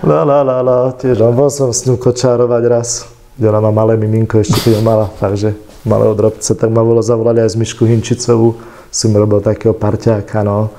No, 0.05 0.21
no, 0.29 0.45
no, 0.45 0.61
no, 0.61 0.93
tiež, 0.93 1.17
no, 1.17 1.33
bol 1.33 1.49
som 1.49 1.73
s 1.73 1.89
ňou 1.89 1.97
kočárovať 1.97 2.63
raz, 2.69 3.09
kde 3.33 3.49
ona 3.49 3.65
má 3.65 3.71
malé 3.73 3.97
miminko, 3.97 4.37
ešte 4.37 4.61
keď 4.61 4.85
mala, 4.85 5.09
takže 5.17 5.57
malého 5.89 6.13
drobce, 6.13 6.53
tak 6.53 6.69
ma 6.69 6.85
bolo 6.85 7.01
zavolali 7.01 7.41
aj 7.41 7.57
z 7.57 7.65
Myšku 7.65 7.89
Hinčicovú, 7.89 8.61
som 8.93 9.09
robil 9.09 9.41
takého 9.41 9.73
parťáka, 9.73 10.45
no. 10.45 10.69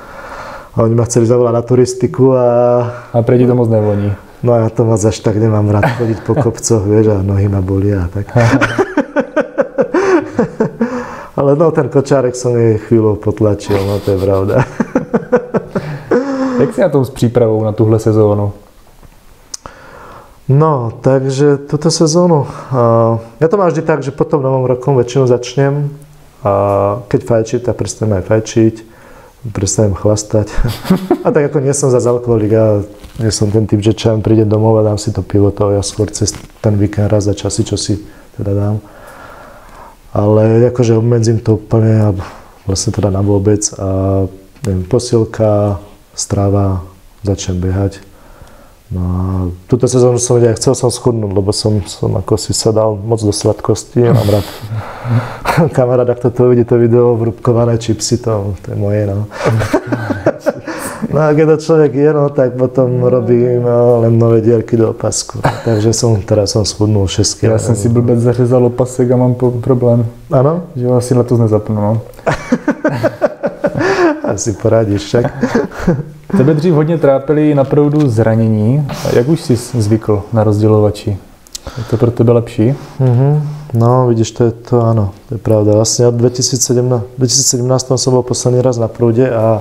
A 0.78 0.86
oni 0.86 0.94
ma 0.94 1.02
chceli 1.02 1.26
zavolať 1.26 1.50
na 1.50 1.62
turistiku 1.66 2.38
a... 2.38 2.46
A 3.10 3.18
pre 3.26 3.42
to 3.42 3.58
moc 3.58 3.66
nevoní. 3.66 4.27
No 4.42 4.54
ja 4.54 4.70
to 4.70 4.86
moc 4.86 5.02
až 5.02 5.18
tak 5.18 5.34
nemám 5.36 5.66
rád 5.70 5.98
chodiť 5.98 6.18
po 6.22 6.38
kopcoch, 6.38 6.86
vieš, 6.86 7.10
a 7.10 7.26
nohy 7.26 7.50
ma 7.50 7.58
bolia 7.58 8.06
a 8.06 8.08
tak. 8.08 8.30
Ale 11.38 11.54
no, 11.58 11.70
ten 11.70 11.90
kočárek 11.90 12.34
som 12.34 12.54
jej 12.54 12.78
chvíľu 12.78 13.18
potlačil, 13.18 13.78
no 13.78 13.98
to 14.02 14.14
je 14.14 14.18
pravda. 14.18 14.66
Jak 16.58 16.74
si 16.74 16.80
na 16.80 16.88
tom 16.88 17.04
s 17.04 17.10
přípravou 17.10 17.64
na 17.64 17.72
tuhle 17.72 17.98
sezónu? 17.98 18.52
No, 20.48 20.92
takže 21.00 21.56
túto 21.56 21.90
sezónu, 21.90 22.42
uh, 22.42 23.20
ja 23.40 23.46
to 23.52 23.56
mám 23.60 23.68
vždy 23.68 23.82
tak, 23.84 24.02
že 24.02 24.16
potom 24.16 24.42
novom 24.42 24.64
rokom 24.64 24.96
väčšinou 24.96 25.28
začnem 25.28 25.92
a 26.40 26.52
keď 27.04 27.20
fajčiť, 27.22 27.60
tak 27.68 27.76
prestanem 27.76 28.16
aj 28.16 28.24
fajčiť, 28.32 28.74
prestanem 29.46 29.94
chlastať. 29.94 30.50
a 31.26 31.28
tak 31.30 31.52
ako 31.52 31.62
nie 31.62 31.74
som 31.74 31.92
za 31.92 32.02
alkoholik, 32.02 32.52
ja 32.52 32.82
nie 33.18 33.30
som 33.34 33.50
ten 33.50 33.66
typ, 33.66 33.82
že 33.82 33.94
čo 33.94 34.14
príde 34.22 34.46
domov 34.46 34.78
a 34.78 34.86
dám 34.86 34.98
si 34.98 35.10
to 35.10 35.22
pivo, 35.22 35.50
to 35.50 35.74
ja 35.74 35.82
skôr 35.82 36.10
cez 36.10 36.34
ten 36.62 36.74
víkend 36.78 37.10
raz 37.10 37.26
za 37.26 37.34
časy, 37.34 37.66
čo 37.66 37.74
si 37.78 37.98
teda 38.38 38.54
dám. 38.54 38.76
Ale 40.14 40.70
akože 40.70 40.98
obmedzím 40.98 41.38
to 41.42 41.58
úplne 41.58 42.14
vlastne 42.66 42.90
teda 42.90 43.10
na 43.10 43.22
vôbec 43.22 43.62
a 43.78 44.24
neviem, 44.66 44.84
posilka, 44.86 45.78
strava, 46.14 46.82
začnem 47.22 47.58
behať. 47.62 48.02
No 48.88 49.00
a 49.04 49.16
túto 49.68 49.84
sezónu 49.84 50.16
som 50.16 50.40
vedel, 50.40 50.56
chcel 50.56 50.72
som 50.72 50.88
schudnúť, 50.88 51.32
lebo 51.32 51.52
som, 51.52 51.84
som 51.84 52.16
ako 52.16 52.40
si 52.40 52.56
sa 52.56 52.72
dal 52.72 52.96
moc 52.96 53.20
do 53.20 53.34
sladkosti, 53.34 54.00
mám 54.08 54.28
rád. 54.28 54.46
Kamarát, 55.76 56.10
ak 56.10 56.18
toto 56.18 56.48
vidí 56.48 56.64
to 56.64 56.78
video, 56.78 57.16
vrúbkované 57.16 57.78
čipsy, 57.78 58.18
to, 58.18 58.54
to 58.62 58.70
je 58.70 58.76
moje, 58.76 59.06
no. 59.06 59.26
no 61.14 61.20
a 61.20 61.34
keď 61.34 61.46
to 61.46 61.56
človek 61.56 61.94
je, 61.94 62.10
no, 62.12 62.28
tak 62.28 62.52
potom 62.54 63.02
robím 63.02 63.62
no, 63.62 64.00
len 64.00 64.18
nové 64.18 64.40
dierky 64.40 64.76
do 64.76 64.90
opasku. 64.90 65.42
Takže 65.68 65.92
som, 65.92 66.22
teraz 66.22 66.54
som 66.54 66.64
schudnul 66.64 67.08
6 67.08 67.34
kg. 67.34 67.58
Ja 67.58 67.58
som 67.58 67.74
si 67.74 67.88
blbec 67.88 68.18
zařezal 68.18 68.64
opasek 68.64 69.10
a 69.10 69.16
mám 69.16 69.34
problém. 69.60 70.06
Áno? 70.30 70.70
Že 70.76 70.84
ho 70.86 70.94
asi 70.96 71.14
letos 71.14 71.38
nezapnu, 71.38 71.74
no. 71.74 72.00
Asi 74.28 74.52
poradíš 74.52 75.02
však. 75.02 75.24
Tebe 76.36 76.54
dřív 76.54 76.74
hodně 76.74 76.98
trápili 76.98 77.54
na 77.54 77.64
proudu 77.64 78.08
zranění. 78.08 78.86
Jak 79.12 79.28
už 79.28 79.40
jsi 79.40 79.56
zvykl 79.56 80.22
na 80.32 80.44
rozdělovači? 80.44 81.16
Je 81.78 81.84
to 81.90 81.96
pro 81.96 82.10
tebe 82.10 82.32
lepší? 82.32 82.74
Mm-hmm. 83.00 83.57
No, 83.72 84.08
vidíš, 84.08 84.30
to 84.32 84.44
je 84.48 84.52
to, 84.52 84.80
áno, 84.80 85.12
to 85.28 85.36
je 85.36 85.40
pravda. 85.40 85.76
Vlastne 85.76 86.08
od 86.08 86.16
2017, 86.16 87.20
2017 87.20 88.00
som 88.00 88.10
bol 88.16 88.24
posledný 88.24 88.64
raz 88.64 88.80
na 88.80 88.88
prúde 88.88 89.28
a 89.28 89.60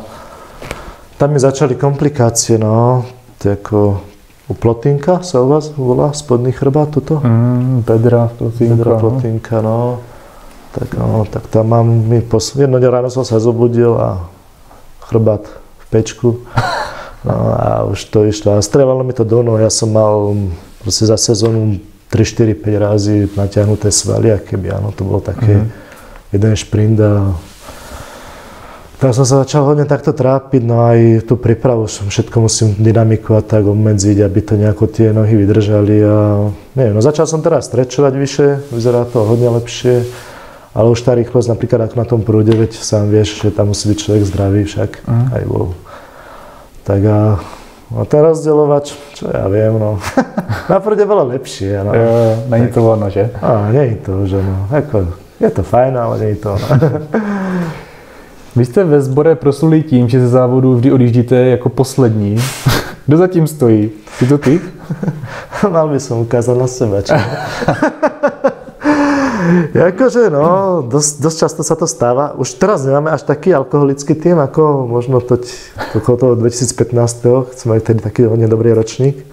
tam 1.19 1.35
mi 1.35 1.39
začali 1.43 1.75
komplikácie, 1.75 2.55
no. 2.55 3.03
To 3.41 3.43
je 3.49 3.53
ako 3.59 3.77
u 4.47 4.53
plotinka 4.55 5.27
sa 5.27 5.43
u 5.43 5.51
vás 5.51 5.75
volá, 5.75 6.15
spodný 6.15 6.55
chrbát, 6.55 6.95
toto? 6.95 7.19
Mm, 7.19 7.83
bedra, 7.83 8.31
plotinka. 8.31 8.75
Bedra, 8.79 8.95
plotinka, 8.95 9.55
no. 9.59 9.99
Tak, 10.71 10.95
no, 10.95 11.27
tak 11.27 11.51
tam 11.51 11.67
mám, 11.67 11.87
mi 11.87 12.23
pos... 12.23 12.55
jedno 12.55 12.79
ráno 12.79 13.11
som 13.11 13.27
sa 13.27 13.43
zobudil 13.43 13.91
a 13.99 14.23
chrbát 15.03 15.43
pečku. 15.91 16.39
No 17.27 17.33
a 17.33 17.83
už 17.83 18.07
to 18.07 18.23
išlo. 18.23 18.55
A 18.55 18.63
strelalo 18.63 19.03
mi 19.03 19.11
to 19.11 19.27
do 19.27 19.43
noho. 19.43 19.59
Ja 19.59 19.67
som 19.67 19.91
mal 19.91 20.31
proste 20.79 21.03
za 21.03 21.19
sezónu 21.19 21.81
3, 22.07 22.23
4, 22.23 22.55
5 22.55 22.85
razy 22.87 23.15
natiahnuté 23.35 23.91
svaly, 23.91 24.31
a 24.31 24.39
keby 24.39 24.71
áno, 24.71 24.95
to 24.95 25.03
bolo 25.03 25.19
také 25.19 25.59
mm-hmm. 25.59 26.31
jeden 26.31 26.53
šprint 26.55 26.97
a 27.03 27.35
tak 28.97 29.13
som 29.13 29.29
sa 29.29 29.45
začal 29.45 29.61
hodne 29.61 29.85
takto 29.85 30.09
trápiť, 30.09 30.65
no 30.65 30.81
aj 30.81 31.29
tú 31.29 31.37
prípravu 31.37 31.85
som 31.85 32.09
všetko 32.09 32.49
musím 32.49 32.73
dynamiku 32.81 33.37
a 33.37 33.45
tak 33.45 33.69
obmedziť, 33.69 34.25
aby 34.25 34.39
to 34.41 34.57
nejako 34.57 34.89
tie 34.89 35.13
nohy 35.13 35.37
vydržali 35.37 36.01
a 36.01 36.49
neviem, 36.73 36.97
no 36.97 37.01
začal 37.05 37.29
som 37.29 37.45
teraz 37.45 37.69
strečovať 37.69 38.13
vyššie, 38.17 38.49
vyzerá 38.73 39.05
to 39.05 39.21
hodne 39.21 39.53
lepšie, 39.53 40.01
ale 40.73 40.87
už 40.89 41.05
tá 41.05 41.13
rýchlosť 41.13 41.45
napríklad 41.45 41.85
ako 41.85 41.95
na 42.01 42.05
tom 42.09 42.21
prúde, 42.25 42.57
veď 42.57 42.73
sám 42.73 43.13
vieš, 43.13 43.37
že 43.37 43.53
tam 43.53 43.69
musí 43.69 43.85
byť 43.85 43.97
človek 44.01 44.23
zdravý 44.25 44.61
však, 44.65 44.89
uh-huh. 45.05 45.35
aj 45.37 45.43
bol. 45.45 45.77
Tak 46.81 47.01
a 47.05 47.19
No 47.87 48.03
ten 48.03 48.19
rozdeľovač, 48.19 49.15
čo 49.15 49.31
ja 49.31 49.47
viem, 49.47 49.79
no. 49.79 49.95
Na 50.71 50.83
prúde 50.83 51.07
bolo 51.07 51.23
lepšie, 51.31 51.79
no. 51.87 51.95
Jo, 51.95 52.11
není 52.51 52.67
to 52.67 52.83
ono, 52.83 53.07
že? 53.07 53.31
A, 53.39 53.71
je 53.71 53.95
to, 54.03 54.27
že 54.27 54.43
no. 54.43 54.67
Ako, 54.67 55.07
je 55.39 55.49
to 55.49 55.63
fajn, 55.63 55.95
ale 55.95 56.35
je 56.35 56.35
to 56.35 56.49
ono. 56.51 56.67
Vy 58.57 58.65
jste 58.65 58.83
ve 58.83 59.01
sbore 59.01 59.35
prosluli 59.35 59.83
tím, 59.83 60.09
že 60.09 60.19
ze 60.19 60.27
závodu 60.27 60.75
vždy 60.75 60.91
odjíždíte 60.91 61.35
jako 61.35 61.69
poslední. 61.69 62.37
Kdo 63.05 63.17
zatím 63.17 63.47
stojí? 63.47 63.89
Jsi 64.17 64.27
to 64.27 64.37
ty? 64.37 64.61
Mal 65.69 65.89
by 65.89 65.99
som 65.99 66.19
ukázať 66.19 66.57
na 66.57 66.67
seba, 66.67 67.01
čo? 67.01 67.15
Akože 69.73 70.29
no, 70.29 70.81
dosť, 70.83 71.11
dosť 71.23 71.37
často 71.37 71.61
sa 71.63 71.75
to 71.75 71.87
stáva. 71.87 72.35
Už 72.35 72.57
teraz 72.59 72.83
nemáme 72.83 73.11
až 73.11 73.23
taký 73.23 73.53
alkoholický 73.55 74.15
tým, 74.15 74.39
ako 74.39 74.87
možno 74.87 75.23
to 75.23 75.39
okolo 75.95 76.15
toho 76.17 76.33
2015. 76.35 77.53
Sme 77.55 77.67
mali 77.67 77.81
tedy 77.81 77.99
taký 78.03 78.27
hodne 78.27 78.47
dobrý 78.47 78.73
ročník. 78.75 79.23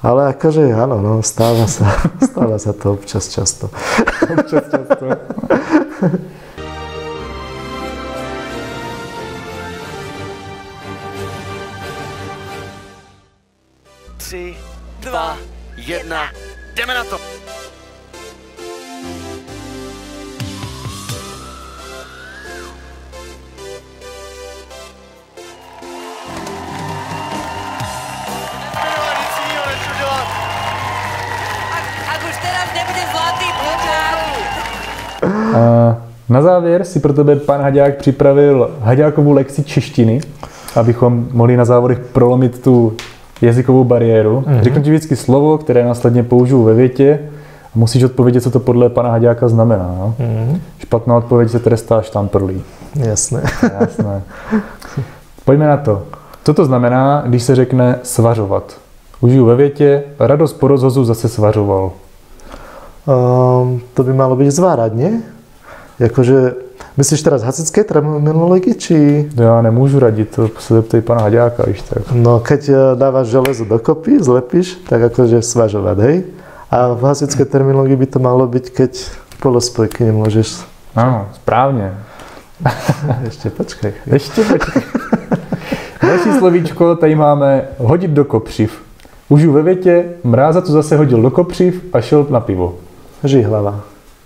Ale 0.00 0.32
akože 0.32 0.72
áno, 0.72 0.96
no, 1.04 1.20
stáva 1.20 1.68
sa, 1.68 1.92
stáva 2.28 2.56
sa 2.56 2.72
to 2.72 2.96
občas 2.96 3.28
často. 3.28 3.68
Občas 4.32 4.64
často. 4.72 5.04
Tři, 14.16 14.56
dva, 15.00 15.36
jedna, 15.76 16.32
jdeme 16.74 16.94
na 16.94 17.04
to! 17.04 17.39
Na 36.30 36.42
závěr 36.42 36.84
si 36.84 37.00
pro 37.00 37.12
tebe 37.12 37.36
pan 37.36 37.60
Haďák 37.60 37.96
připravil 37.96 38.70
Haďákovou 38.80 39.32
lekci 39.32 39.64
češtiny, 39.64 40.20
abychom 40.76 41.28
mohli 41.32 41.56
na 41.56 41.64
závodech 41.64 41.98
prolomit 41.98 42.62
tu 42.62 42.92
jazykovou 43.42 43.84
bariéru. 43.84 44.40
Mm-hmm. 44.40 44.60
Řeknu 44.60 44.82
ti 44.82 44.90
vždycky 44.90 45.16
slovo, 45.16 45.58
které 45.58 45.84
následně 45.84 46.22
použiju 46.22 46.62
ve 46.62 46.74
větě 46.74 47.18
a 47.64 47.70
musíš 47.74 48.02
odpovědět, 48.02 48.40
co 48.40 48.50
to 48.50 48.60
podle 48.60 48.88
pana 48.88 49.10
Haďáka 49.10 49.48
znamená. 49.48 49.94
No? 49.98 50.14
Mm-hmm. 50.20 50.60
Špatná 50.78 51.16
odpověď 51.16 51.50
se 51.50 51.58
trestá 51.58 52.02
štamprlí. 52.02 52.62
Jasné. 52.94 53.42
Jasné. 53.80 54.22
Pojďme 55.44 55.66
na 55.66 55.76
to. 55.76 56.02
Co 56.44 56.54
to 56.54 56.64
znamená, 56.64 57.22
když 57.26 57.42
se 57.42 57.54
řekne 57.54 57.98
svařovat? 58.02 58.76
Užiju 59.20 59.46
ve 59.46 59.56
větě, 59.56 60.02
radost 60.18 60.52
po 60.52 60.68
rozhozu 60.68 61.04
zase 61.04 61.28
svařoval. 61.28 61.92
Um, 63.06 63.80
to 63.94 64.02
by 64.02 64.12
malo 64.12 64.36
byť 64.36 64.50
zvárať, 64.50 64.92
nie? 64.94 65.39
Jakože, 66.00 66.56
myslíš 66.96 67.20
teraz 67.22 67.44
hasičské 67.44 67.84
terminológii, 67.84 68.74
či... 68.74 69.28
To 69.36 69.42
já 69.42 69.62
nemůžu 69.62 69.98
radit, 69.98 70.32
to 70.32 70.48
se 70.58 70.74
zeptej 70.74 71.00
pana 71.00 71.20
Haďáka, 71.22 71.62
víš 71.66 71.82
tak. 71.82 72.02
No, 72.12 72.40
keď 72.40 72.68
eh, 72.68 72.74
dávaš 72.94 73.26
železo 73.26 73.64
dokopy, 73.64 74.16
zlepíš, 74.16 74.80
tak 74.88 75.12
akože 75.12 75.44
svažovať, 75.44 75.98
hej? 75.98 76.16
A 76.70 76.96
v 76.96 77.02
hasičskej 77.04 77.44
terminológii 77.44 78.00
by 78.00 78.06
to 78.06 78.18
malo 78.18 78.46
byť, 78.48 78.64
keď 78.72 78.92
polospojky 79.44 80.08
nemôžeš... 80.08 80.64
Ano, 80.96 81.28
správně. 81.34 81.92
Ešte 83.28 83.50
počkaj. 83.50 83.92
Ještě 84.06 84.42
počkej. 84.44 84.82
Další 86.02 86.32
slovíčko, 86.38 86.96
tady 86.96 87.14
máme 87.14 87.68
hodit 87.78 88.10
do 88.10 88.24
kopřiv. 88.24 88.82
Užiju 89.28 89.52
ve 89.52 89.62
větě, 89.62 90.04
mráza 90.24 90.60
to 90.60 90.72
zase 90.72 90.96
hodil 90.96 91.22
do 91.22 91.30
kopřiv 91.30 91.84
a 91.92 92.00
šel 92.00 92.26
na 92.30 92.40
pivo. 92.40 92.74
Žihlava. 93.24 93.80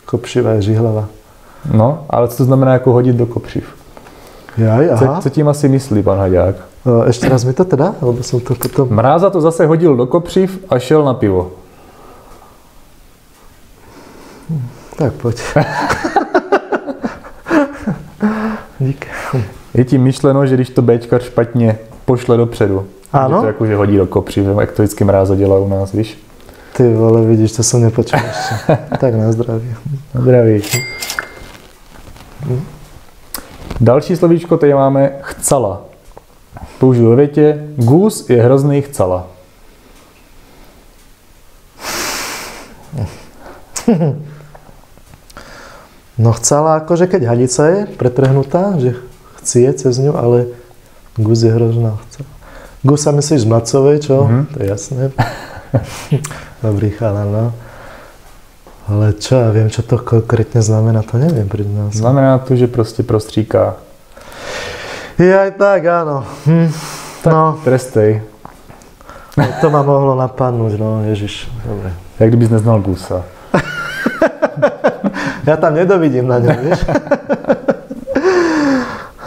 Kopšiva 0.04 0.50
je 0.50 0.62
žihlava. 0.62 1.08
No, 1.72 2.04
ale 2.10 2.28
co 2.28 2.36
to 2.36 2.44
znamená 2.44 2.72
jako 2.72 2.92
hodit 2.92 3.16
do 3.16 3.26
kopřiv? 3.26 3.64
Jaj, 4.58 4.88
Co, 4.98 5.04
aha. 5.04 5.20
co 5.20 5.30
tím 5.30 5.48
asi 5.48 5.68
myslí 5.68 6.02
pan 6.02 6.18
Haďák? 6.18 6.56
E, 6.86 7.08
Ešte 7.10 7.28
raz 7.28 7.44
mi 7.44 7.52
to 7.52 7.64
teda, 7.64 7.94
lebo 8.02 8.22
som 8.22 8.40
to 8.40 8.54
potom... 8.54 8.86
Mráza 8.92 9.30
to 9.30 9.40
zase 9.40 9.66
hodil 9.66 9.96
do 9.96 10.06
kopřiv 10.06 10.58
a 10.70 10.78
šel 10.78 11.04
na 11.04 11.14
pivo. 11.14 11.50
Tak 14.96 15.12
poď. 15.12 15.36
Dík. 18.80 19.06
Je 19.74 19.84
tím 19.84 20.02
myšleno, 20.02 20.46
že 20.46 20.54
když 20.54 20.70
to 20.70 20.82
Bčkar 20.82 21.22
špatně 21.22 21.78
pošle 22.04 22.36
dopředu, 22.36 22.86
Áno. 23.12 23.36
že 23.36 23.40
to 23.40 23.46
jako, 23.46 23.66
že 23.66 23.76
hodí 23.76 23.96
do 23.96 24.06
kopřiv, 24.06 24.46
jak 24.60 24.72
to 24.72 24.82
vždycky 24.82 25.04
mráza 25.04 25.34
dělá 25.34 25.58
u 25.58 25.68
nás, 25.68 25.92
víš? 25.92 26.18
Ty 26.76 26.94
vole, 26.94 27.22
vidíš, 27.22 27.52
to 27.52 27.62
som 27.62 27.78
nepočul 27.82 28.18
ešte. 28.18 28.78
tak 29.00 29.14
na 29.14 29.30
zdravie. 29.32 29.74
Zdraví. 30.14 30.62
Další 33.80 34.16
slovíčko 34.16 34.56
tady 34.56 34.74
máme 34.74 35.12
chcala. 35.20 35.82
Použiju 36.78 37.10
ve 37.10 37.16
větě, 37.16 37.64
Gus 37.76 38.30
je 38.30 38.42
hrozný 38.42 38.82
chcala. 38.82 39.26
No 46.18 46.32
chcela 46.32 46.78
akože 46.78 47.10
keď 47.10 47.26
hadica 47.26 47.62
je 47.66 47.80
pretrhnutá, 47.98 48.78
že 48.78 48.94
chcie 49.42 49.66
cez 49.74 49.98
ňu, 49.98 50.14
ale 50.14 50.46
gus 51.18 51.42
je 51.42 51.50
hrožná. 51.50 51.98
Chcela. 52.06 52.28
Gusa 52.84 53.10
myslíš 53.10 53.40
z 53.40 53.50
Macovej, 53.50 53.98
čo? 54.04 54.24
Mhm. 54.24 54.46
To 54.54 54.56
je 54.62 54.66
jasné. 54.68 55.02
Dobrý 56.62 56.90
chalan, 56.94 57.28
no. 57.32 57.46
Ale 58.84 59.16
čo, 59.16 59.40
ja 59.40 59.48
viem, 59.48 59.72
čo 59.72 59.80
to 59.80 59.96
konkrétne 59.96 60.60
znamená, 60.60 61.00
to 61.00 61.16
neviem 61.16 61.48
priznám 61.48 61.88
sa. 61.88 62.04
Znamená 62.04 62.38
to, 62.38 62.56
že 62.56 62.66
prostě 62.66 63.02
prostříká. 63.02 63.76
Je 65.18 65.38
aj 65.38 65.50
tak, 65.50 65.86
áno. 65.86 66.24
Hm. 66.46 66.68
No, 67.26 67.58
Trestej. 67.64 68.22
to 69.60 69.70
ma 69.70 69.82
mohlo 69.82 70.14
napadnúť, 70.14 70.76
no, 70.76 71.00
ježiš. 71.06 71.48
Dobre. 71.64 71.94
Jak 72.20 72.28
kdybys 72.28 72.50
neznal 72.50 72.80
Gusa. 72.80 73.24
Ja 75.44 75.60
tam 75.60 75.76
nedovidím 75.76 76.24
na 76.24 76.40
ňom, 76.40 76.56
vieš? 76.56 76.88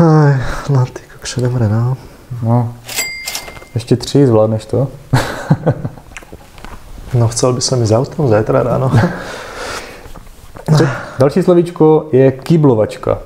Aj, 0.01 0.33
no 0.65 0.81
ty 0.89 1.01
kokše, 1.13 1.41
dobre, 1.41 1.69
no. 1.69 1.97
No. 2.43 2.73
Ještě 3.73 3.95
tři, 3.95 4.27
zvládneš 4.27 4.65
to? 4.65 4.87
No 7.13 7.27
chcel 7.27 7.53
by 7.53 7.61
som 7.61 7.79
ísť 7.79 7.93
autom 7.95 8.27
zajtra 8.27 8.67
ráno. 8.67 8.91
Další 11.19 11.43
slovíčko 11.43 12.05
je 12.11 12.31
kýblovačka. 12.31 13.17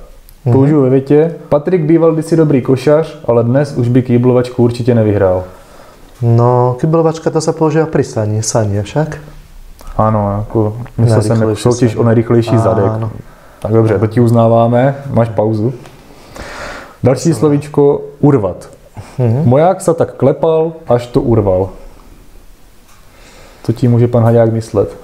Použiju 0.52 0.82
ve 0.82 0.90
větě, 0.90 1.34
Patrik 1.48 1.82
býval 1.82 2.12
kdysi 2.12 2.36
dobrý 2.36 2.62
košař, 2.62 3.18
ale 3.24 3.44
dnes 3.44 3.76
už 3.76 3.88
by 3.88 4.02
kýblovačku 4.02 4.62
určitě 4.62 4.94
nevyhrál. 4.94 5.44
No, 6.22 6.76
kyblovačka 6.78 7.34
to 7.34 7.42
sa 7.42 7.50
používa 7.50 7.90
pri 7.90 8.06
sani, 8.06 8.46
sanie 8.46 8.82
však. 8.82 9.18
Ano, 9.98 10.38
jako, 10.38 10.76
myslel 10.98 11.22
jsem 11.22 11.40
jako 11.40 11.56
soutěž 11.56 11.96
o 11.96 12.02
nejrychlejší 12.02 12.58
zadek. 12.58 12.92
Áno. 12.92 13.10
Tak 13.58 13.72
dobře, 13.72 13.98
to 13.98 14.06
ti 14.06 14.20
uznáváme, 14.20 14.94
máš 15.10 15.28
pauzu. 15.28 15.72
Další 17.02 17.34
slovíčko 17.34 18.02
urvat. 18.20 18.70
Mhm. 19.18 19.42
Moják 19.44 19.80
se 19.80 19.94
tak 19.94 20.14
klepal, 20.14 20.72
až 20.88 21.06
to 21.06 21.20
urval. 21.20 21.68
Co 23.62 23.72
ti 23.72 23.88
může 23.88 24.08
pan 24.08 24.22
Haďák 24.22 24.52
myslet? 24.52 24.96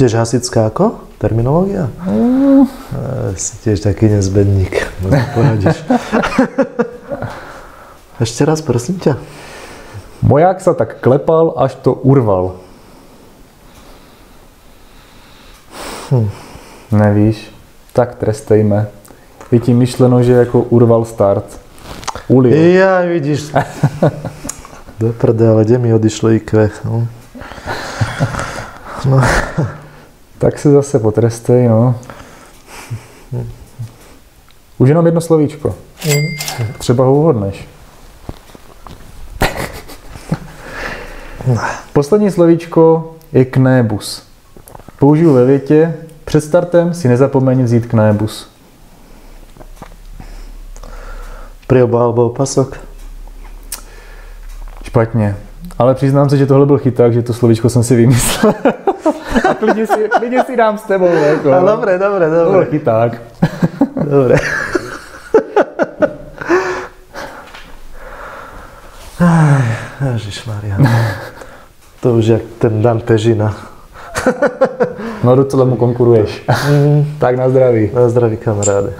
Tiež 0.00 0.16
hasická 0.16 0.72
ako? 0.72 1.12
Terminológia? 1.20 1.92
Mm. 2.08 2.64
E, 2.64 3.36
si 3.36 3.52
tiež 3.60 3.84
taký 3.84 4.08
nezbedník. 4.08 4.72
No, 5.04 5.12
poradíš. 5.36 5.76
Ešte 8.24 8.48
raz, 8.48 8.64
prosím 8.64 8.96
ťa. 8.96 9.20
Moják 10.24 10.56
se 10.64 10.72
tak 10.72 11.04
klepal, 11.04 11.52
až 11.52 11.76
to 11.84 11.92
urval. 11.92 12.64
Nevíš? 16.88 17.52
Tak 17.92 18.16
trestejme. 18.16 18.88
Je 19.52 19.60
ti 19.60 19.76
myšleno, 19.76 20.24
že 20.24 20.32
jako 20.32 20.72
urval 20.72 21.04
start. 21.04 21.44
Ulil. 22.28 22.56
Ja, 22.56 23.04
vidíš. 23.04 23.52
Do 25.00 25.12
prdele, 25.12 25.64
kde 25.64 25.76
mi 25.78 25.92
odišlo 25.92 26.32
IQ? 26.32 26.72
No. 26.88 27.04
No, 29.04 29.20
Tak 30.40 30.58
se 30.58 30.70
zase 30.70 30.98
potrestej, 30.98 31.68
no. 31.68 31.94
Už 34.78 34.88
jenom 34.88 35.06
jedno 35.06 35.20
slovíčko. 35.20 35.74
Třeba 36.78 37.04
ho 37.04 37.14
uhodneš. 37.14 37.68
Poslední 41.92 42.30
slovíčko 42.30 43.14
je 43.32 43.44
knébus. 43.44 44.22
Použiju 44.98 45.34
ve 45.34 45.44
větě, 45.44 45.94
před 46.24 46.40
startem 46.40 46.94
si 46.94 47.08
nezapomeň 47.08 47.64
vzít 47.64 47.86
knébus. 47.86 48.50
Prielba 51.66 52.02
alebo 52.02 52.26
opasok? 52.26 52.80
Špatně. 54.82 55.36
Ale 55.78 55.94
přiznám 55.94 56.30
se, 56.30 56.36
že 56.36 56.46
tohle 56.46 56.66
byl 56.66 56.78
chyták, 56.78 57.12
že 57.12 57.22
to 57.22 57.32
slovíčko 57.32 57.68
jsem 57.68 57.82
si 57.82 57.96
vymyslel. 57.96 58.54
A 59.50 59.54
klidně 59.54 59.86
si, 59.86 60.08
klidně 60.18 60.44
si 60.44 60.56
dám 60.56 60.78
s 60.78 60.82
tebou. 60.82 61.14
Jako. 61.14 61.52
A, 61.52 61.60
dobre, 61.60 61.98
dobre, 61.98 62.28
byl 62.30 62.44
dobre. 62.44 62.66
chyták. 62.66 63.22
Dobre. 64.10 64.36
Ježišmaria. 70.12 70.76
To 72.00 72.14
už 72.14 72.26
jak 72.26 72.42
ten 72.58 72.82
Dan 72.82 73.00
Pežina. 73.00 73.56
No 75.24 75.36
docela 75.36 75.64
mu 75.64 75.76
konkuruješ. 75.76 76.44
tak 77.18 77.36
na 77.36 77.48
zdraví. 77.48 77.90
Na 77.94 78.08
zdraví 78.08 78.36
kamaráde. 78.36 78.92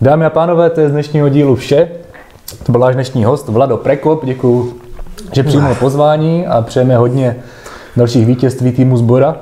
Dámy 0.00 0.24
a 0.24 0.30
pánové, 0.30 0.70
to 0.70 0.80
je 0.80 0.88
z 0.88 0.92
dnešního 0.92 1.28
dílu 1.28 1.56
vše. 1.56 1.88
To 2.48 2.72
byl 2.72 2.80
náš 2.80 2.94
dnešní 2.94 3.24
host 3.24 3.48
Vlado 3.48 3.76
Prekop. 3.76 4.24
Děkuji, 4.24 4.80
že 5.32 5.42
přijmul 5.42 5.74
pozvání 5.74 6.46
a 6.46 6.62
přejeme 6.62 6.96
hodně 6.96 7.36
dalších 7.96 8.26
vítězství 8.26 8.72
týmu 8.72 8.96
Zbora. 8.96 9.36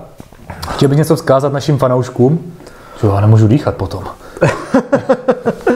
Chtěl 0.71 0.89
bych 0.89 0.99
něco 0.99 1.17
vzkázat 1.17 1.53
našim 1.53 1.79
fanouškům. 1.79 2.53
Jo, 3.03 3.13
já 3.15 3.21
nemůžu 3.21 3.49
dýchat 3.49 3.75
potom. 3.75 4.05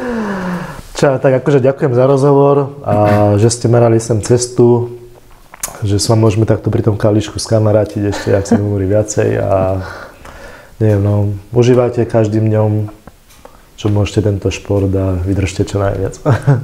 Čo, 1.01 1.17
tak 1.17 1.41
akože 1.41 1.65
ďakujem 1.65 1.97
za 1.97 2.05
rozhovor 2.05 2.77
a 2.85 2.93
že 3.41 3.49
ste 3.49 3.73
merali 3.73 3.97
sem 3.97 4.21
cestu, 4.21 5.01
že 5.81 5.97
sa 5.97 6.13
môžeme 6.13 6.45
takto 6.45 6.69
pri 6.69 6.85
tom 6.85 7.01
kališku 7.01 7.41
skamarátiť 7.41 8.13
ešte, 8.13 8.37
ak 8.37 8.45
sa 8.45 8.61
hovorí 8.61 8.85
viacej 8.85 9.41
a 9.41 9.81
neviem, 10.77 11.01
no, 11.01 11.33
užívajte 11.57 12.05
každým 12.05 12.53
dňom, 12.53 12.93
čo 13.81 13.89
môžete 13.89 14.29
tento 14.29 14.53
šport 14.53 14.93
a 14.93 15.17
vydržte 15.25 15.65
čo 15.65 15.81
najviac. 15.81 16.21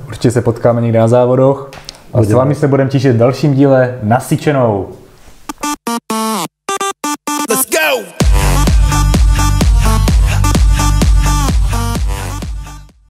Určitě 0.09 0.31
se 0.31 0.41
potkáme 0.43 0.81
někde 0.81 0.99
na 0.99 1.09
závodoch. 1.09 1.71
A 2.13 2.23
s 2.23 2.27
Budeme. 2.27 2.39
vámi 2.39 2.55
se 2.55 2.69
budeme 2.69 2.91
těšit 2.91 3.15
v 3.15 3.19
dalším 3.19 3.55
díle 3.55 3.99
nasyčenou. 4.03 4.89